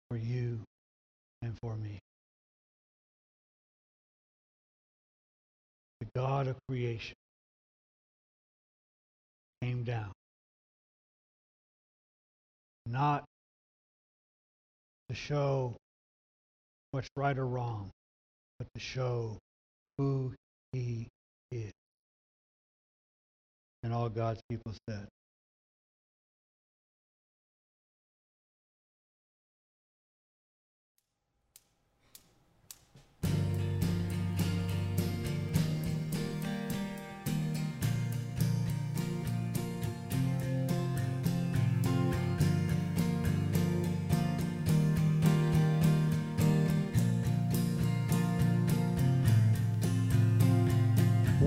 for 0.09 0.17
you 0.17 0.61
and 1.43 1.57
for 1.61 1.75
me. 1.77 1.99
The 6.01 6.07
God 6.15 6.47
of 6.47 6.57
creation 6.69 7.17
came 9.63 9.83
down, 9.83 10.13
not 12.87 13.25
to 15.09 15.15
show 15.15 15.75
what's 16.91 17.09
right 17.17 17.37
or 17.37 17.47
wrong, 17.47 17.91
but 18.59 18.69
to 18.75 18.81
show 18.81 19.39
who 19.99 20.33
he 20.73 21.09
is. 21.53 21.73
And 23.83 23.93
all 23.95 24.09
God's 24.09 24.41
people 24.51 24.75
said, 24.89 25.09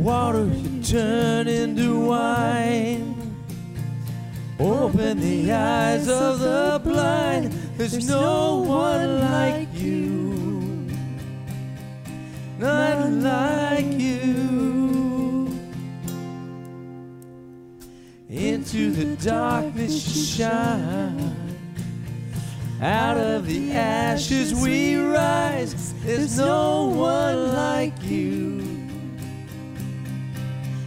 Water 0.10 0.48
you 0.48 0.82
turn 0.82 1.48
into 1.48 2.00
wine. 2.00 3.36
Open 4.60 5.19
the 5.19 5.52
eyes 5.52 6.08
of 6.10 6.39
the 6.39 6.82
blind. 6.84 7.52
There's 7.78 8.10
no 8.10 8.58
one 8.58 9.22
like 9.22 9.67
you. 9.76 10.89
Not 12.58 13.12
like 13.12 13.86
you. 13.86 15.48
Into 18.32 18.89
the 18.89 19.15
darkness 19.24 19.93
you 20.08 20.24
shine. 20.24 21.36
Out 22.82 23.17
of 23.17 23.45
the 23.45 23.74
ashes 23.74 24.56
we 24.56 24.95
rise. 24.95 25.93
There's 26.02 26.39
no 26.39 26.86
one 26.86 27.54
like 27.54 28.02
you. 28.02 28.79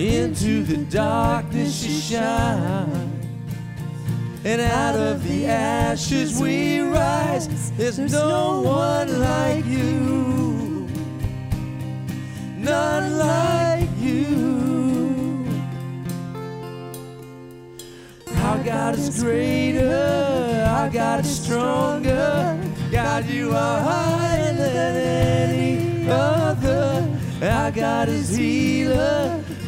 Into 0.00 0.62
the 0.62 0.78
darkness 0.78 1.84
you 1.84 2.00
shine. 2.00 3.20
And 4.46 4.62
out 4.62 4.94
of 4.94 5.22
the 5.28 5.44
ashes 5.44 6.40
we 6.40 6.80
rise. 6.80 7.70
There's 7.72 7.98
no 7.98 8.62
one 8.62 9.20
like 9.20 9.66
you. 9.66 10.88
None 12.56 13.18
like 13.18 13.90
you. 13.98 15.44
Our 18.36 18.64
God 18.64 18.94
is 18.94 19.22
greater. 19.22 20.64
Our 20.66 20.88
God 20.88 21.20
is 21.20 21.44
stronger. 21.44 22.58
God, 22.90 23.26
you 23.26 23.50
are 23.54 23.80
higher 23.82 24.54
than 24.54 24.96
any 24.96 26.10
other. 26.10 27.06
Our 27.42 27.70
God 27.70 28.08
is 28.08 28.34
healer. 28.34 29.39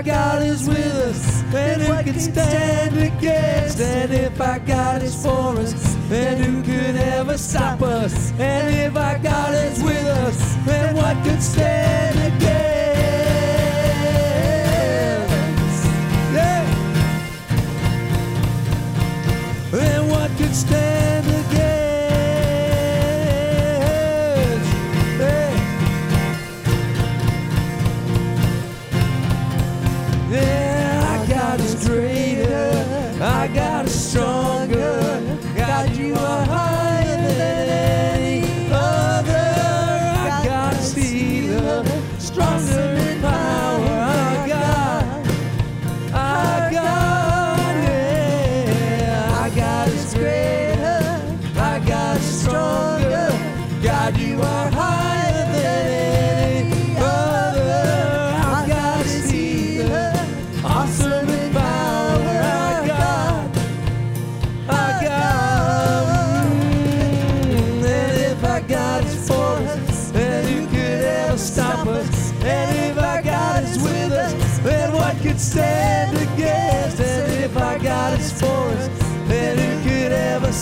Our 0.00 0.06
God 0.06 0.42
is 0.42 0.66
with 0.66 0.78
us, 0.78 1.42
then 1.52 1.80
who 1.80 1.92
can 2.10 2.18
stand 2.18 2.96
against? 2.96 3.78
And 3.80 4.10
if 4.10 4.40
our 4.40 4.58
God 4.60 5.02
is 5.02 5.14
for 5.22 5.58
us, 5.58 5.74
then 6.08 6.42
who 6.42 6.62
could 6.62 6.96
ever 6.96 7.36
stop 7.36 7.82
us? 7.82 8.32
And 8.38 8.74
if 8.74 8.96
our 8.96 9.18
God 9.18 9.52
is 9.52 9.82
with 9.82 10.06
us, 10.06 10.56
then 10.64 10.96
what 10.96 11.22
could 11.22 11.42
stand 11.42 12.16
against? 12.18 12.40
Yeah. 16.32 16.64
Then 19.70 20.08
what 20.08 20.30
could 20.38 20.56
stand 20.56 21.09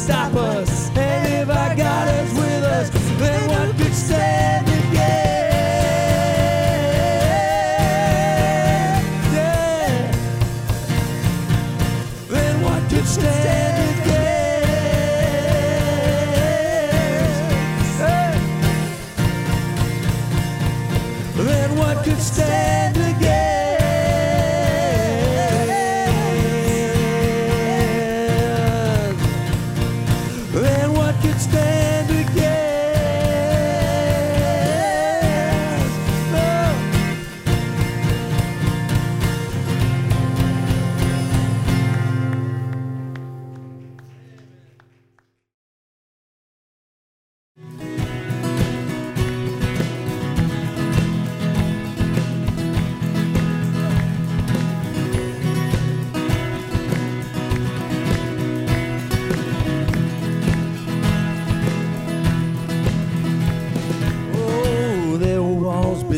stop 0.08 0.34
us? 0.36 0.57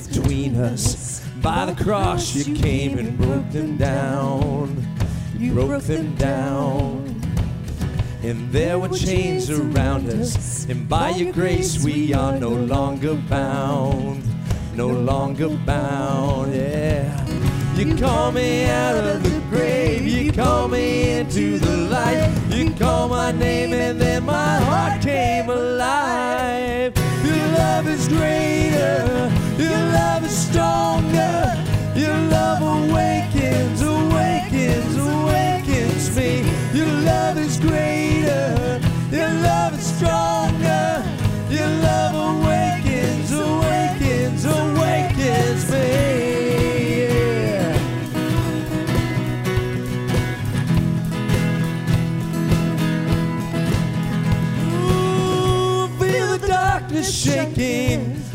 Between 0.09 0.57
us. 0.57 1.21
By 1.43 1.67
the 1.67 1.85
cross 1.85 2.35
you 2.35 2.55
came 2.55 2.99
and 2.99 3.17
broke 3.17 3.51
them 3.51 3.77
down. 3.77 4.87
You 5.39 5.53
broke 5.55 5.83
them 5.83 6.15
down. 6.17 7.07
and 8.23 8.53
there 8.53 8.79
were 8.79 8.89
chains 8.89 9.51
around 9.51 10.09
us. 10.09 10.67
And 10.69 10.89
by 10.89 11.11
your 11.11 11.33
grace, 11.33 11.83
we 11.83 12.13
are 12.13 12.39
no 12.39 12.51
longer 12.51 13.15
bound, 13.15 14.23
no 14.75 14.89
longer 14.89 15.49
bound, 15.49 16.55
yeah. 16.55 17.27
You 17.77 17.97
call 17.97 18.31
me 18.33 18.67
out 18.67 18.97
of 18.97 19.23
the 19.23 19.41
grave, 19.49 20.07
you 20.07 20.33
call 20.33 20.69
me 20.69 21.13
into 21.13 21.59
the 21.59 21.77
light, 21.89 22.31
you 22.51 22.71
call 22.75 23.09
my 23.09 23.33
name, 23.33 23.73
and 23.73 23.99
then 23.99 24.25
my 24.25 24.57
heart 24.61 25.01
came 25.01 25.49
alive. 25.49 26.93
Your 27.25 27.37
love 27.57 27.89
is 27.89 28.07
greater, 28.09 29.33
your 29.61 29.83
love 29.93 30.25
is 30.25 30.37
stronger, 30.49 31.57
your 31.95 32.17
love 32.35 32.63
awakens, 32.63 33.83
awakens, 33.83 34.97
awakens 34.97 36.17
me. 36.17 36.45
Your 36.73 36.93
love 37.11 37.37
is 37.39 37.59
greater, 37.59 38.81
your 39.11 39.31
love 39.49 39.75
is 39.79 39.87
stronger, 39.97 41.05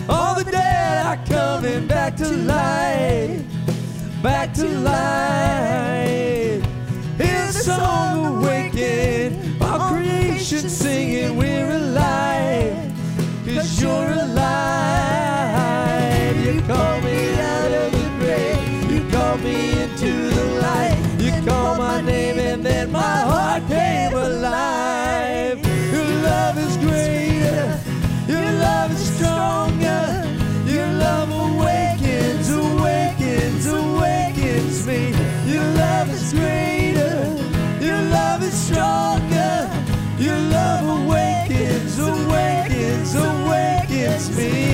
All 0.08 0.36
the 0.36 0.44
dead 0.44 1.06
are 1.06 1.18
coming 1.26 1.88
back 1.88 2.16
to 2.18 2.30
life. 2.30 3.42
Back 4.22 4.54
to 4.56 4.68
life. 4.68 6.64
Hear 7.18 7.46
the 7.48 7.54
song 7.54 8.38
awaken. 8.38 9.58
All 9.62 9.90
creation 9.90 10.70
singing, 10.70 11.36
we're 11.38 11.70
alive. 11.72 12.94
Cause 13.46 13.82
you're 13.82 14.12
alive. 14.12 14.36
You 16.46 16.62
call 16.62 17.02
me 17.02 17.34
out 17.40 17.72
of 17.72 17.92
the 17.92 18.10
grave. 18.20 18.92
You 18.92 19.10
call 19.10 19.38
me 19.38 19.82
into 19.82 20.30
the 20.30 20.46
light. 20.62 20.98
You 21.20 21.32
call 21.48 21.78
my 21.78 22.02
name 22.02 22.38
and 22.40 22.64
then 22.64 22.92
my 22.92 23.00
heart 23.22 23.64
came 23.68 24.14
alive. 24.14 25.60
Your 25.92 26.10
love 26.22 26.58
is 26.58 26.78
greater. 26.78 27.80
Your 28.28 28.52
love 28.60 28.92
is 28.92 29.16
stronger. 29.16 29.75
Me. 34.86 35.10
Your 35.52 35.64
love 35.64 36.10
is 36.12 36.32
greater. 36.34 37.16
Your 37.84 38.02
love 38.02 38.44
is 38.44 38.54
stronger. 38.54 39.70
Your 40.20 40.38
love 40.38 41.02
awakens, 41.02 41.98
awakens, 41.98 43.16
awakens 43.16 44.38
me. 44.38 44.65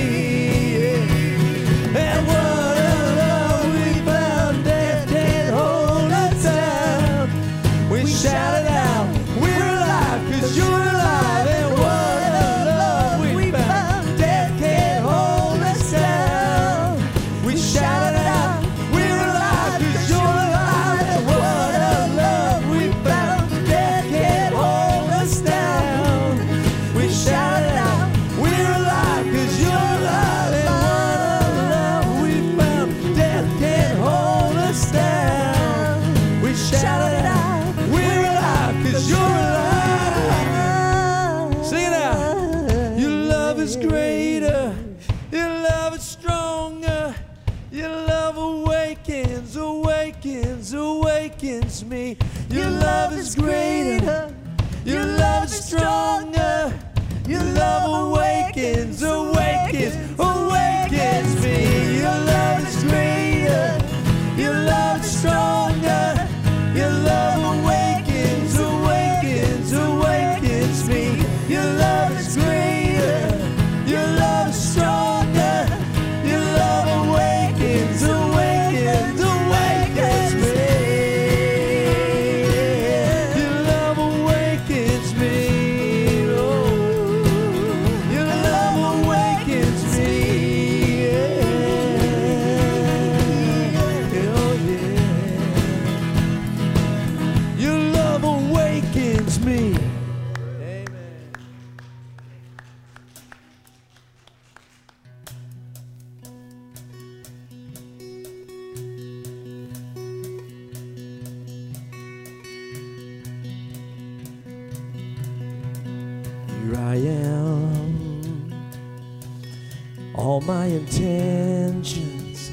Intentions, 120.71 122.51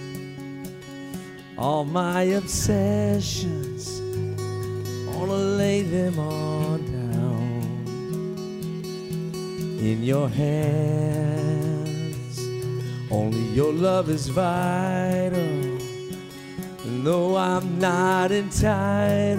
all 1.56 1.84
my 1.84 2.22
obsessions, 2.22 4.00
wanna 5.06 5.32
lay 5.34 5.82
them 5.82 6.18
on 6.18 6.84
down 6.86 7.62
in 9.80 10.02
your 10.02 10.28
hands. 10.28 10.98
Only 13.10 13.44
your 13.54 13.72
love 13.72 14.08
is 14.10 14.28
vital. 14.28 15.38
And 16.84 17.06
though 17.06 17.36
I'm 17.36 17.78
not 17.78 18.32
entitled, 18.32 19.38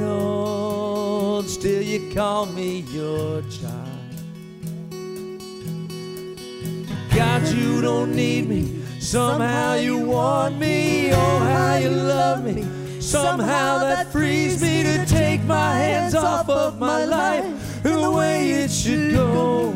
still 1.49 1.81
you 1.81 2.13
call 2.13 2.45
me 2.45 2.85
your 2.91 3.41
child. 3.43 3.78
God, 7.19 7.45
you 7.49 7.81
don't 7.81 8.15
need 8.15 8.47
me. 8.47 8.81
Somehow 9.01 9.73
you 9.73 9.97
want 9.99 10.57
me. 10.57 11.11
Oh, 11.11 11.39
how 11.39 11.75
you 11.75 11.89
love 11.89 12.45
me. 12.45 12.65
Somehow 13.01 13.79
that 13.79 14.07
frees 14.09 14.61
me 14.61 14.83
to 14.83 15.05
take 15.05 15.43
my 15.43 15.73
hands 15.73 16.15
off 16.15 16.47
of 16.47 16.79
my 16.79 17.03
life 17.03 17.43
and 17.83 18.01
the 18.01 18.09
way 18.09 18.51
it 18.51 18.71
should 18.71 19.11
go. 19.11 19.75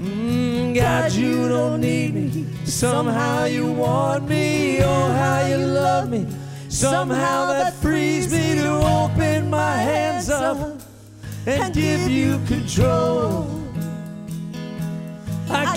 Mm, 0.00 0.74
God, 0.74 1.12
you 1.12 1.50
don't 1.50 1.82
need 1.82 2.14
me. 2.14 2.46
Somehow 2.64 3.44
you 3.44 3.70
want 3.70 4.26
me. 4.26 4.78
Oh, 4.82 5.12
how 5.12 5.46
you 5.46 5.58
love 5.58 6.08
me. 6.08 6.26
Somehow 6.70 7.48
that 7.48 7.74
frees 7.74 8.32
me 8.32 8.54
to 8.54 8.70
open 8.70 9.50
my 9.50 9.76
hands 9.76 10.30
up 10.30 10.80
and 11.44 11.74
give 11.74 12.08
you 12.08 12.40
control. 12.46 13.47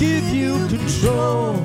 Give 0.02 0.30
you 0.34 0.54
control. 0.68 1.56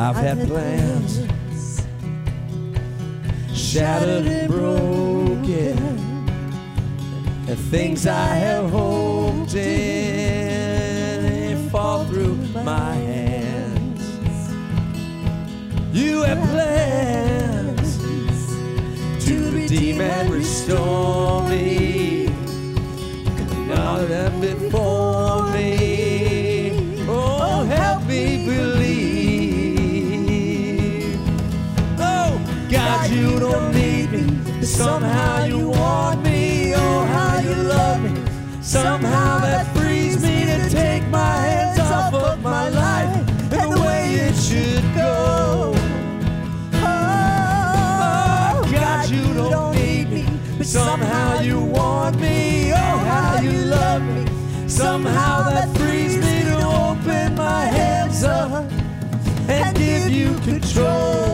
I've 0.00 0.16
had 0.16 0.48
plans 0.48 1.20
shattered 3.52 4.26
and 4.26 4.50
broken, 4.50 5.78
and 7.48 7.58
things 7.70 8.06
I 8.06 8.28
have 8.28 8.70
hoped 8.70 9.54
in 9.54 10.38
fall 11.68 12.06
through 12.06 12.36
my 12.64 12.94
hands. 12.94 14.00
You 15.92 16.22
have 16.22 16.38
planned 19.78 20.30
restore 20.30 21.48
me. 21.48 22.26
Now 23.66 23.96
that 24.06 24.40
before 24.40 25.50
me, 25.52 26.72
oh, 27.08 27.64
help 27.64 28.04
me 28.06 28.46
believe. 28.46 29.58
Oh, 31.98 32.38
God, 32.70 33.10
you 33.10 33.38
don't 33.40 33.72
need 33.74 34.12
me. 34.12 34.62
Somehow 34.62 35.44
you 35.44 35.68
want 35.70 36.22
me. 36.22 36.74
Oh, 36.74 37.04
how 37.04 37.40
you 37.40 37.54
love 37.54 38.02
me. 38.02 38.12
Somehow 38.62 39.23
Somehow 54.74 55.50
that 55.50 55.68
frees 55.76 56.16
me 56.16 56.42
to 56.42 56.56
open 56.56 57.36
my 57.36 57.64
hands 57.64 58.24
up 58.24 58.68
and 59.48 59.76
give 59.76 60.10
you 60.10 60.34
control. 60.40 61.33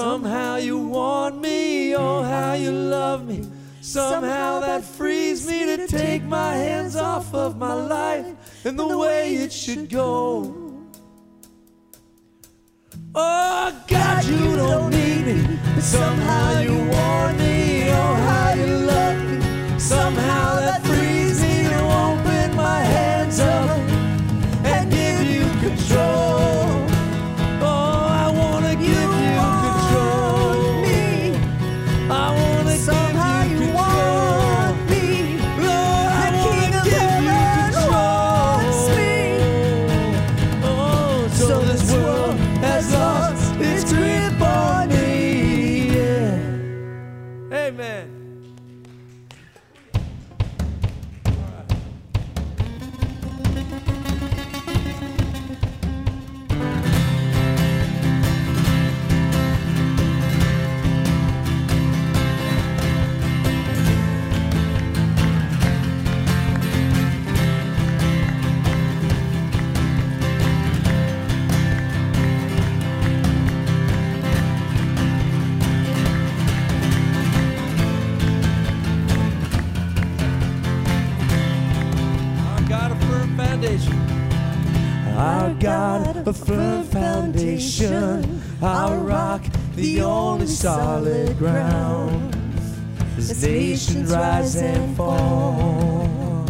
Somehow 0.00 0.56
you 0.56 0.78
want 0.78 1.42
me. 1.42 1.94
Oh, 1.94 2.22
how 2.22 2.54
you 2.54 2.72
love 2.72 3.28
me. 3.28 3.46
Somehow 3.82 4.60
that 4.60 4.82
frees 4.82 5.46
me 5.46 5.66
to 5.66 5.86
take 5.86 6.22
my 6.22 6.54
hands 6.54 6.96
off 6.96 7.34
of 7.34 7.58
my 7.58 7.74
life 7.74 8.64
and 8.64 8.78
the 8.78 8.96
way 8.96 9.34
it 9.34 9.52
should 9.52 9.90
go. 9.90 10.54
Oh, 13.14 13.84
God, 13.86 14.24
you 14.24 14.56
don't 14.56 14.88
need 14.88 15.26
me. 15.26 15.58
Somehow 15.80 16.60
you 16.60 16.76
want 16.94 17.38
me. 17.38 17.90
Oh, 17.90 18.14
how 18.28 18.54
you 18.54 18.66
love 18.94 19.18
me. 19.28 19.78
Somehow 19.78 20.56
that 20.60 20.82
rise 94.10 94.56
and 94.56 94.96
fall. 94.96 96.44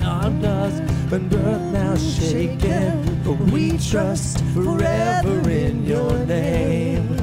Our 0.00 0.30
dust 0.40 0.82
and 1.12 1.34
earth 1.34 1.72
now 1.72 1.96
shaken, 1.96 3.20
but 3.24 3.38
we 3.52 3.78
trust 3.78 4.44
forever 4.54 5.50
in 5.50 5.84
your 5.84 6.12
name. 6.24 7.16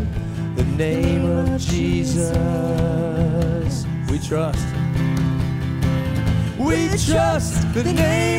The 0.55 0.65
name 0.65 1.25
of 1.25 1.59
Jesus. 1.59 2.35
We 4.09 4.19
trust. 4.19 4.67
We 6.59 6.89
trust 6.89 7.73
the 7.73 7.83
name 7.83 8.38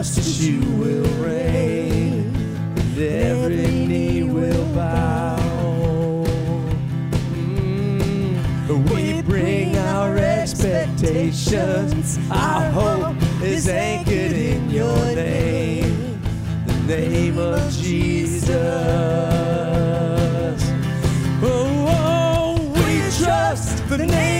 And 0.00 0.06
justice 0.06 0.40
you 0.40 0.60
will 0.78 1.04
reign, 1.22 2.34
and 2.74 2.98
every 2.98 3.86
knee 3.86 4.22
will 4.22 4.64
bow. 4.74 5.36
Mm, 7.34 8.90
We 8.94 9.20
bring 9.20 9.76
our 9.76 10.16
expectations, 10.16 12.18
our 12.30 12.70
hope 12.70 13.16
is 13.42 13.68
anchored 13.68 14.32
in 14.32 14.70
your 14.70 15.04
name, 15.14 16.18
the 16.66 16.74
name. 16.96 17.36
Of 17.38 17.70
Jesus. 17.72 18.48
Oh, 21.42 21.86
oh, 21.88 22.72
we 22.74 23.02
trust 23.22 23.86
the 23.88 23.98
name 23.98 24.39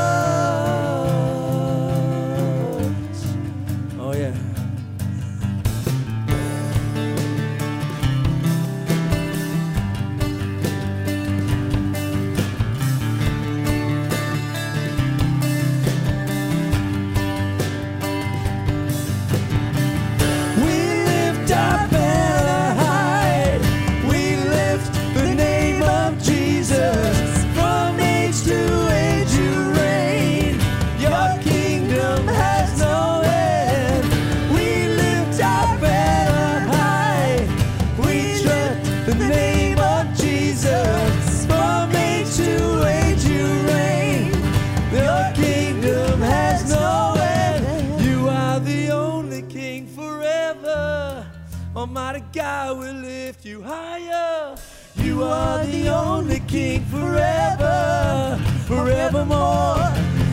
God 52.33 52.77
will 52.77 52.93
lift 52.93 53.45
you 53.45 53.61
higher. 53.61 54.55
You 54.95 55.23
are 55.23 55.65
the 55.65 55.89
only 55.89 56.39
King 56.41 56.85
forever, 56.85 58.39
forevermore. 58.67 59.75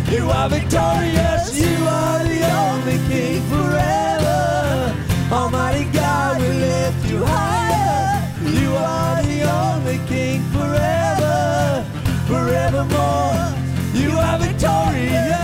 You 0.09 0.31
are 0.31 0.49
victorious. 0.49 1.59
You 1.59 1.77
are 1.87 2.23
the 2.23 2.41
only 2.57 2.99
King 3.09 3.43
forever. 3.49 4.95
Almighty 5.33 5.85
God 5.93 6.41
will 6.41 6.55
lift 6.55 7.11
you 7.11 7.25
higher. 7.25 8.23
You 8.45 8.75
are 8.77 9.23
the 9.25 9.43
only 9.51 9.99
King 10.07 10.43
forever, 10.53 11.85
forevermore. 12.29 13.55
You 13.93 14.17
are 14.19 14.39
victorious. 14.39 15.38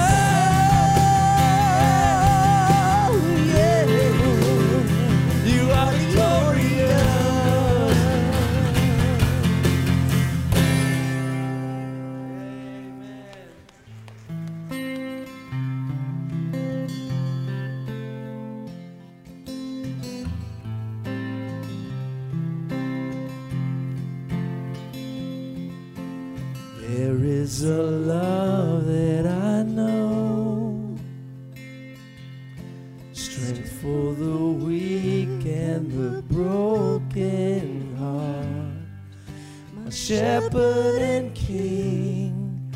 shepherd 40.34 41.00
and 41.00 41.32
king. 41.34 42.74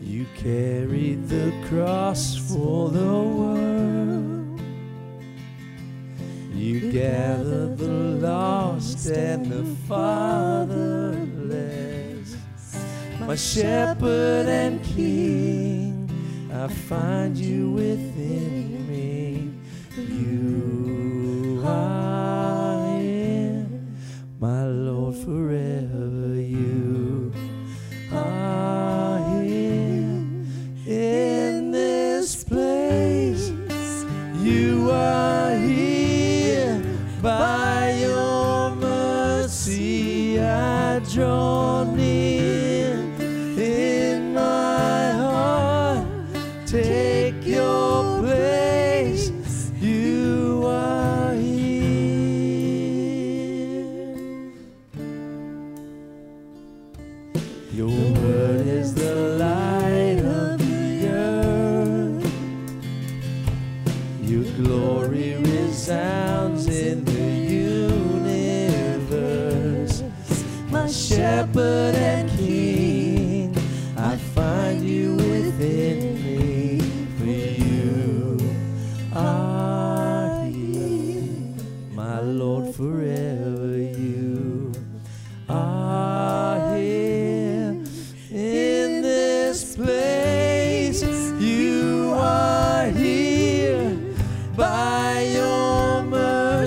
You 0.00 0.26
carried 0.36 1.28
the 1.28 1.52
cross 1.68 2.34
for 2.34 2.88
the 2.88 3.17
shepherd 13.38 14.48
and 14.48 14.82
king. 14.82 16.10
I 16.52 16.66
find 16.66 17.36
you 17.36 17.70
within 17.70 18.57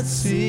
Let's 0.01 0.13
see. 0.13 0.40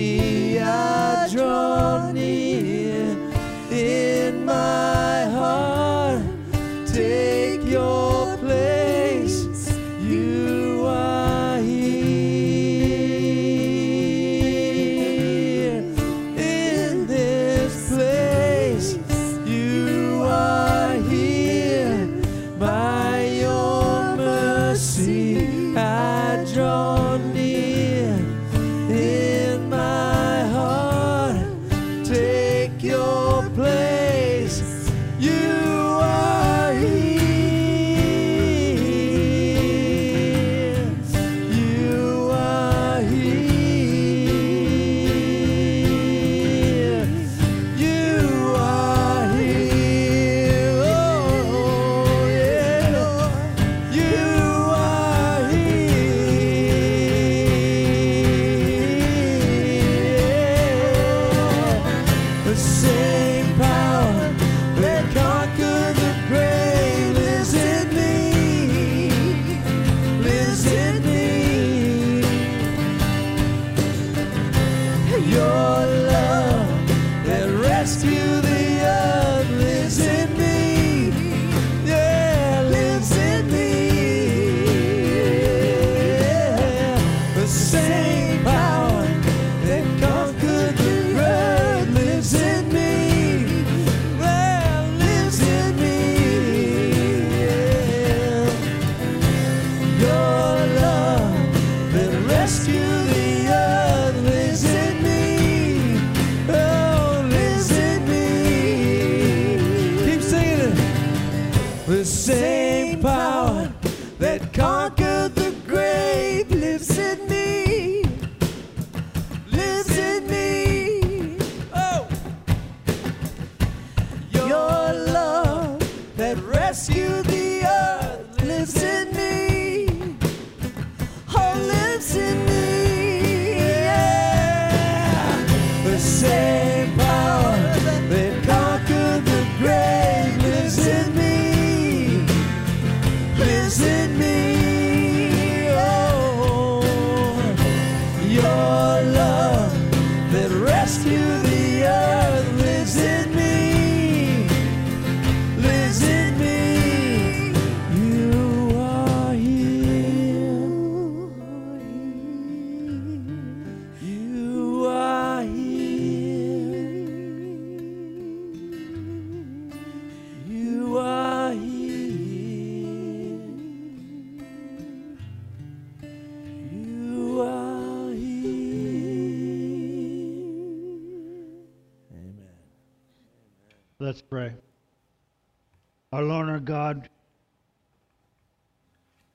God, 186.64 187.08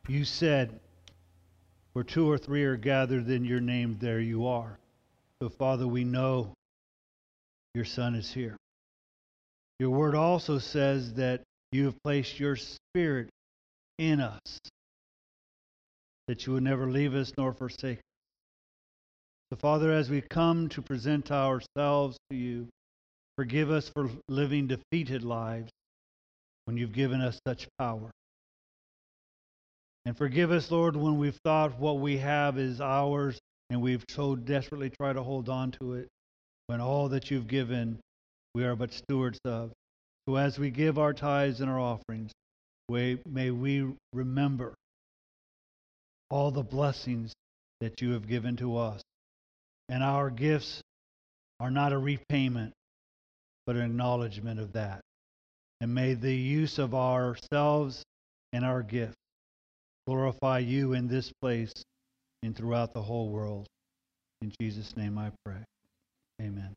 you 0.08 0.26
said, 0.26 0.80
where 1.94 2.04
two 2.04 2.30
or 2.30 2.38
three 2.38 2.64
are 2.64 2.78
gathered 2.78 3.30
in 3.30 3.44
your 3.44 3.60
name, 3.60 3.98
there 4.00 4.20
you 4.20 4.48
are. 4.48 4.78
So, 5.42 5.50
Father, 5.50 5.88
we 5.88 6.04
know 6.04 6.54
your 7.74 7.86
Son 7.86 8.16
is 8.16 8.32
here. 8.32 8.56
Your 9.80 9.90
word 9.92 10.16
also 10.16 10.60
says 10.60 11.14
that 11.16 11.42
you 11.72 11.86
have 11.86 12.02
placed 12.04 12.40
your 12.40 12.56
Spirit 12.56 13.30
in 13.98 14.20
us, 14.20 14.60
that 16.28 16.46
you 16.46 16.54
will 16.54 16.62
never 16.62 16.90
leave 16.90 17.14
us 17.14 17.34
nor 17.38 17.54
forsake 17.54 17.98
us. 17.98 18.04
So, 19.52 19.58
Father, 19.58 19.92
as 19.92 20.10
we 20.10 20.22
come 20.22 20.70
to 20.70 20.82
present 20.82 21.32
ourselves 21.32 22.18
to 22.30 22.36
you, 22.36 22.68
Forgive 23.38 23.70
us 23.70 23.88
for 23.90 24.10
living 24.28 24.66
defeated 24.66 25.24
lives 25.24 25.72
when 26.68 26.76
you've 26.76 26.92
given 26.92 27.22
us 27.22 27.40
such 27.48 27.66
power. 27.80 28.12
And 30.06 30.18
forgive 30.18 30.52
us, 30.52 30.70
Lord, 30.70 30.98
when 30.98 31.18
we've 31.18 31.40
thought 31.46 31.80
what 31.80 32.00
we 32.00 32.18
have 32.18 32.58
is 32.58 32.82
ours 32.82 33.40
and 33.70 33.82
we've 33.82 34.04
so 34.10 34.36
desperately 34.36 34.90
tried 34.90 35.14
to 35.14 35.24
hold 35.24 35.48
on 35.48 35.72
to 35.80 35.94
it 35.94 36.10
when 36.68 36.82
all 36.82 37.08
that 37.10 37.32
you've 37.32 37.48
given 37.48 38.00
we 38.54 38.66
are 38.66 38.76
but 38.76 38.92
stewards 38.92 39.40
of. 39.46 39.72
So 40.28 40.36
as 40.36 40.60
we 40.60 40.70
give 40.70 40.98
our 40.98 41.14
tithes 41.14 41.62
and 41.62 41.70
our 41.70 41.80
offerings, 41.80 42.34
we, 42.90 43.20
may 43.26 43.50
we 43.50 43.88
remember 44.12 44.74
all 46.30 46.52
the 46.52 46.64
blessings 46.64 47.34
that 47.80 48.02
you 48.02 48.12
have 48.12 48.28
given 48.28 48.58
to 48.58 48.76
us. 48.76 49.02
And 49.88 50.04
our 50.04 50.30
gifts 50.30 50.82
are 51.62 51.72
not 51.72 51.94
a 51.94 51.98
repayment, 51.98 52.74
but 53.66 53.78
an 53.78 53.84
acknowledgement 53.84 54.60
of 54.60 54.74
that. 54.74 55.00
And 55.80 55.94
may 55.94 56.14
the 56.14 56.34
use 56.34 56.80
of 56.80 56.96
ourselves 56.96 58.04
and 58.54 58.66
our 58.66 58.82
gifts 58.82 59.16
glorify 60.08 60.60
you 60.60 60.94
in 60.94 61.08
this 61.08 61.32
place 61.42 61.74
and 62.44 62.56
throughout 62.56 62.94
the 62.94 63.02
whole 63.02 63.30
world. 63.30 63.68
In 64.42 64.52
Jesus' 64.60 64.96
name 64.96 65.18
I 65.18 65.32
pray. 65.44 65.64
Amen. 66.42 66.74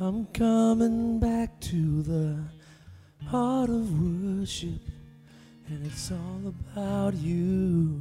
I'm 0.00 0.26
coming 0.26 1.18
back 1.18 1.60
to 1.60 2.02
the 2.02 2.38
heart 3.26 3.68
of 3.68 4.00
worship, 4.00 4.80
and 5.68 5.84
it's 5.84 6.12
all 6.12 6.42
about 6.46 7.14
you. 7.14 8.00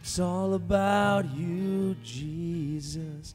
It's 0.00 0.18
all 0.18 0.54
about 0.54 1.34
you, 1.36 1.96
Jesus. 2.02 3.34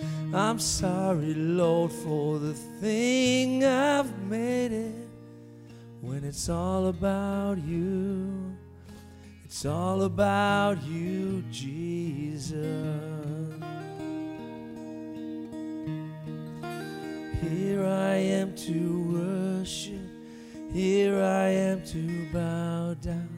I'm 0.33 0.59
sorry, 0.59 1.33
Lord, 1.33 1.91
for 1.91 2.39
the 2.39 2.53
thing 2.53 3.65
I've 3.65 4.17
made 4.23 4.71
it. 4.71 4.95
When 5.99 6.23
it's 6.23 6.47
all 6.47 6.87
about 6.87 7.57
you, 7.57 8.55
it's 9.43 9.65
all 9.65 10.03
about 10.03 10.81
you, 10.83 11.43
Jesus. 11.51 12.55
Here 17.41 17.85
I 17.85 18.15
am 18.15 18.55
to 18.55 19.59
worship. 19.59 19.99
Here 20.71 21.21
I 21.21 21.47
am 21.47 21.83
to 21.87 22.27
bow 22.31 22.93
down. 23.01 23.29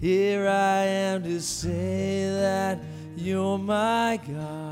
Here 0.00 0.48
I 0.48 0.84
am 0.86 1.22
to 1.22 1.40
say 1.40 2.26
that 2.28 2.80
you're 3.16 3.58
my 3.58 4.18
God. 4.26 4.71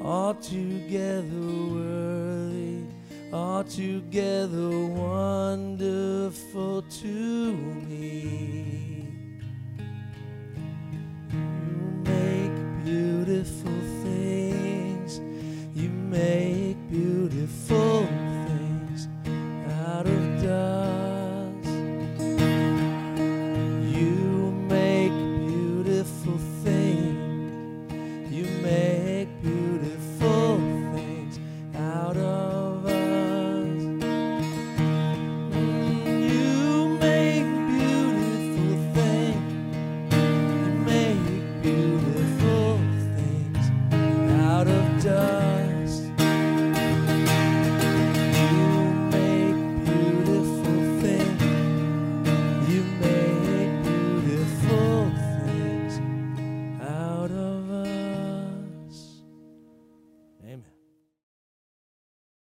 altogether 0.00 1.24
worthy, 1.72 2.84
altogether 3.32 4.86
wonderful 4.86 6.82
to 6.82 7.52
me. 7.88 9.08
You 11.32 12.02
make 12.04 12.84
beautiful 12.84 13.78
things, 14.02 15.20
you 15.74 15.88
make 15.88 16.76
beautiful 16.90 18.06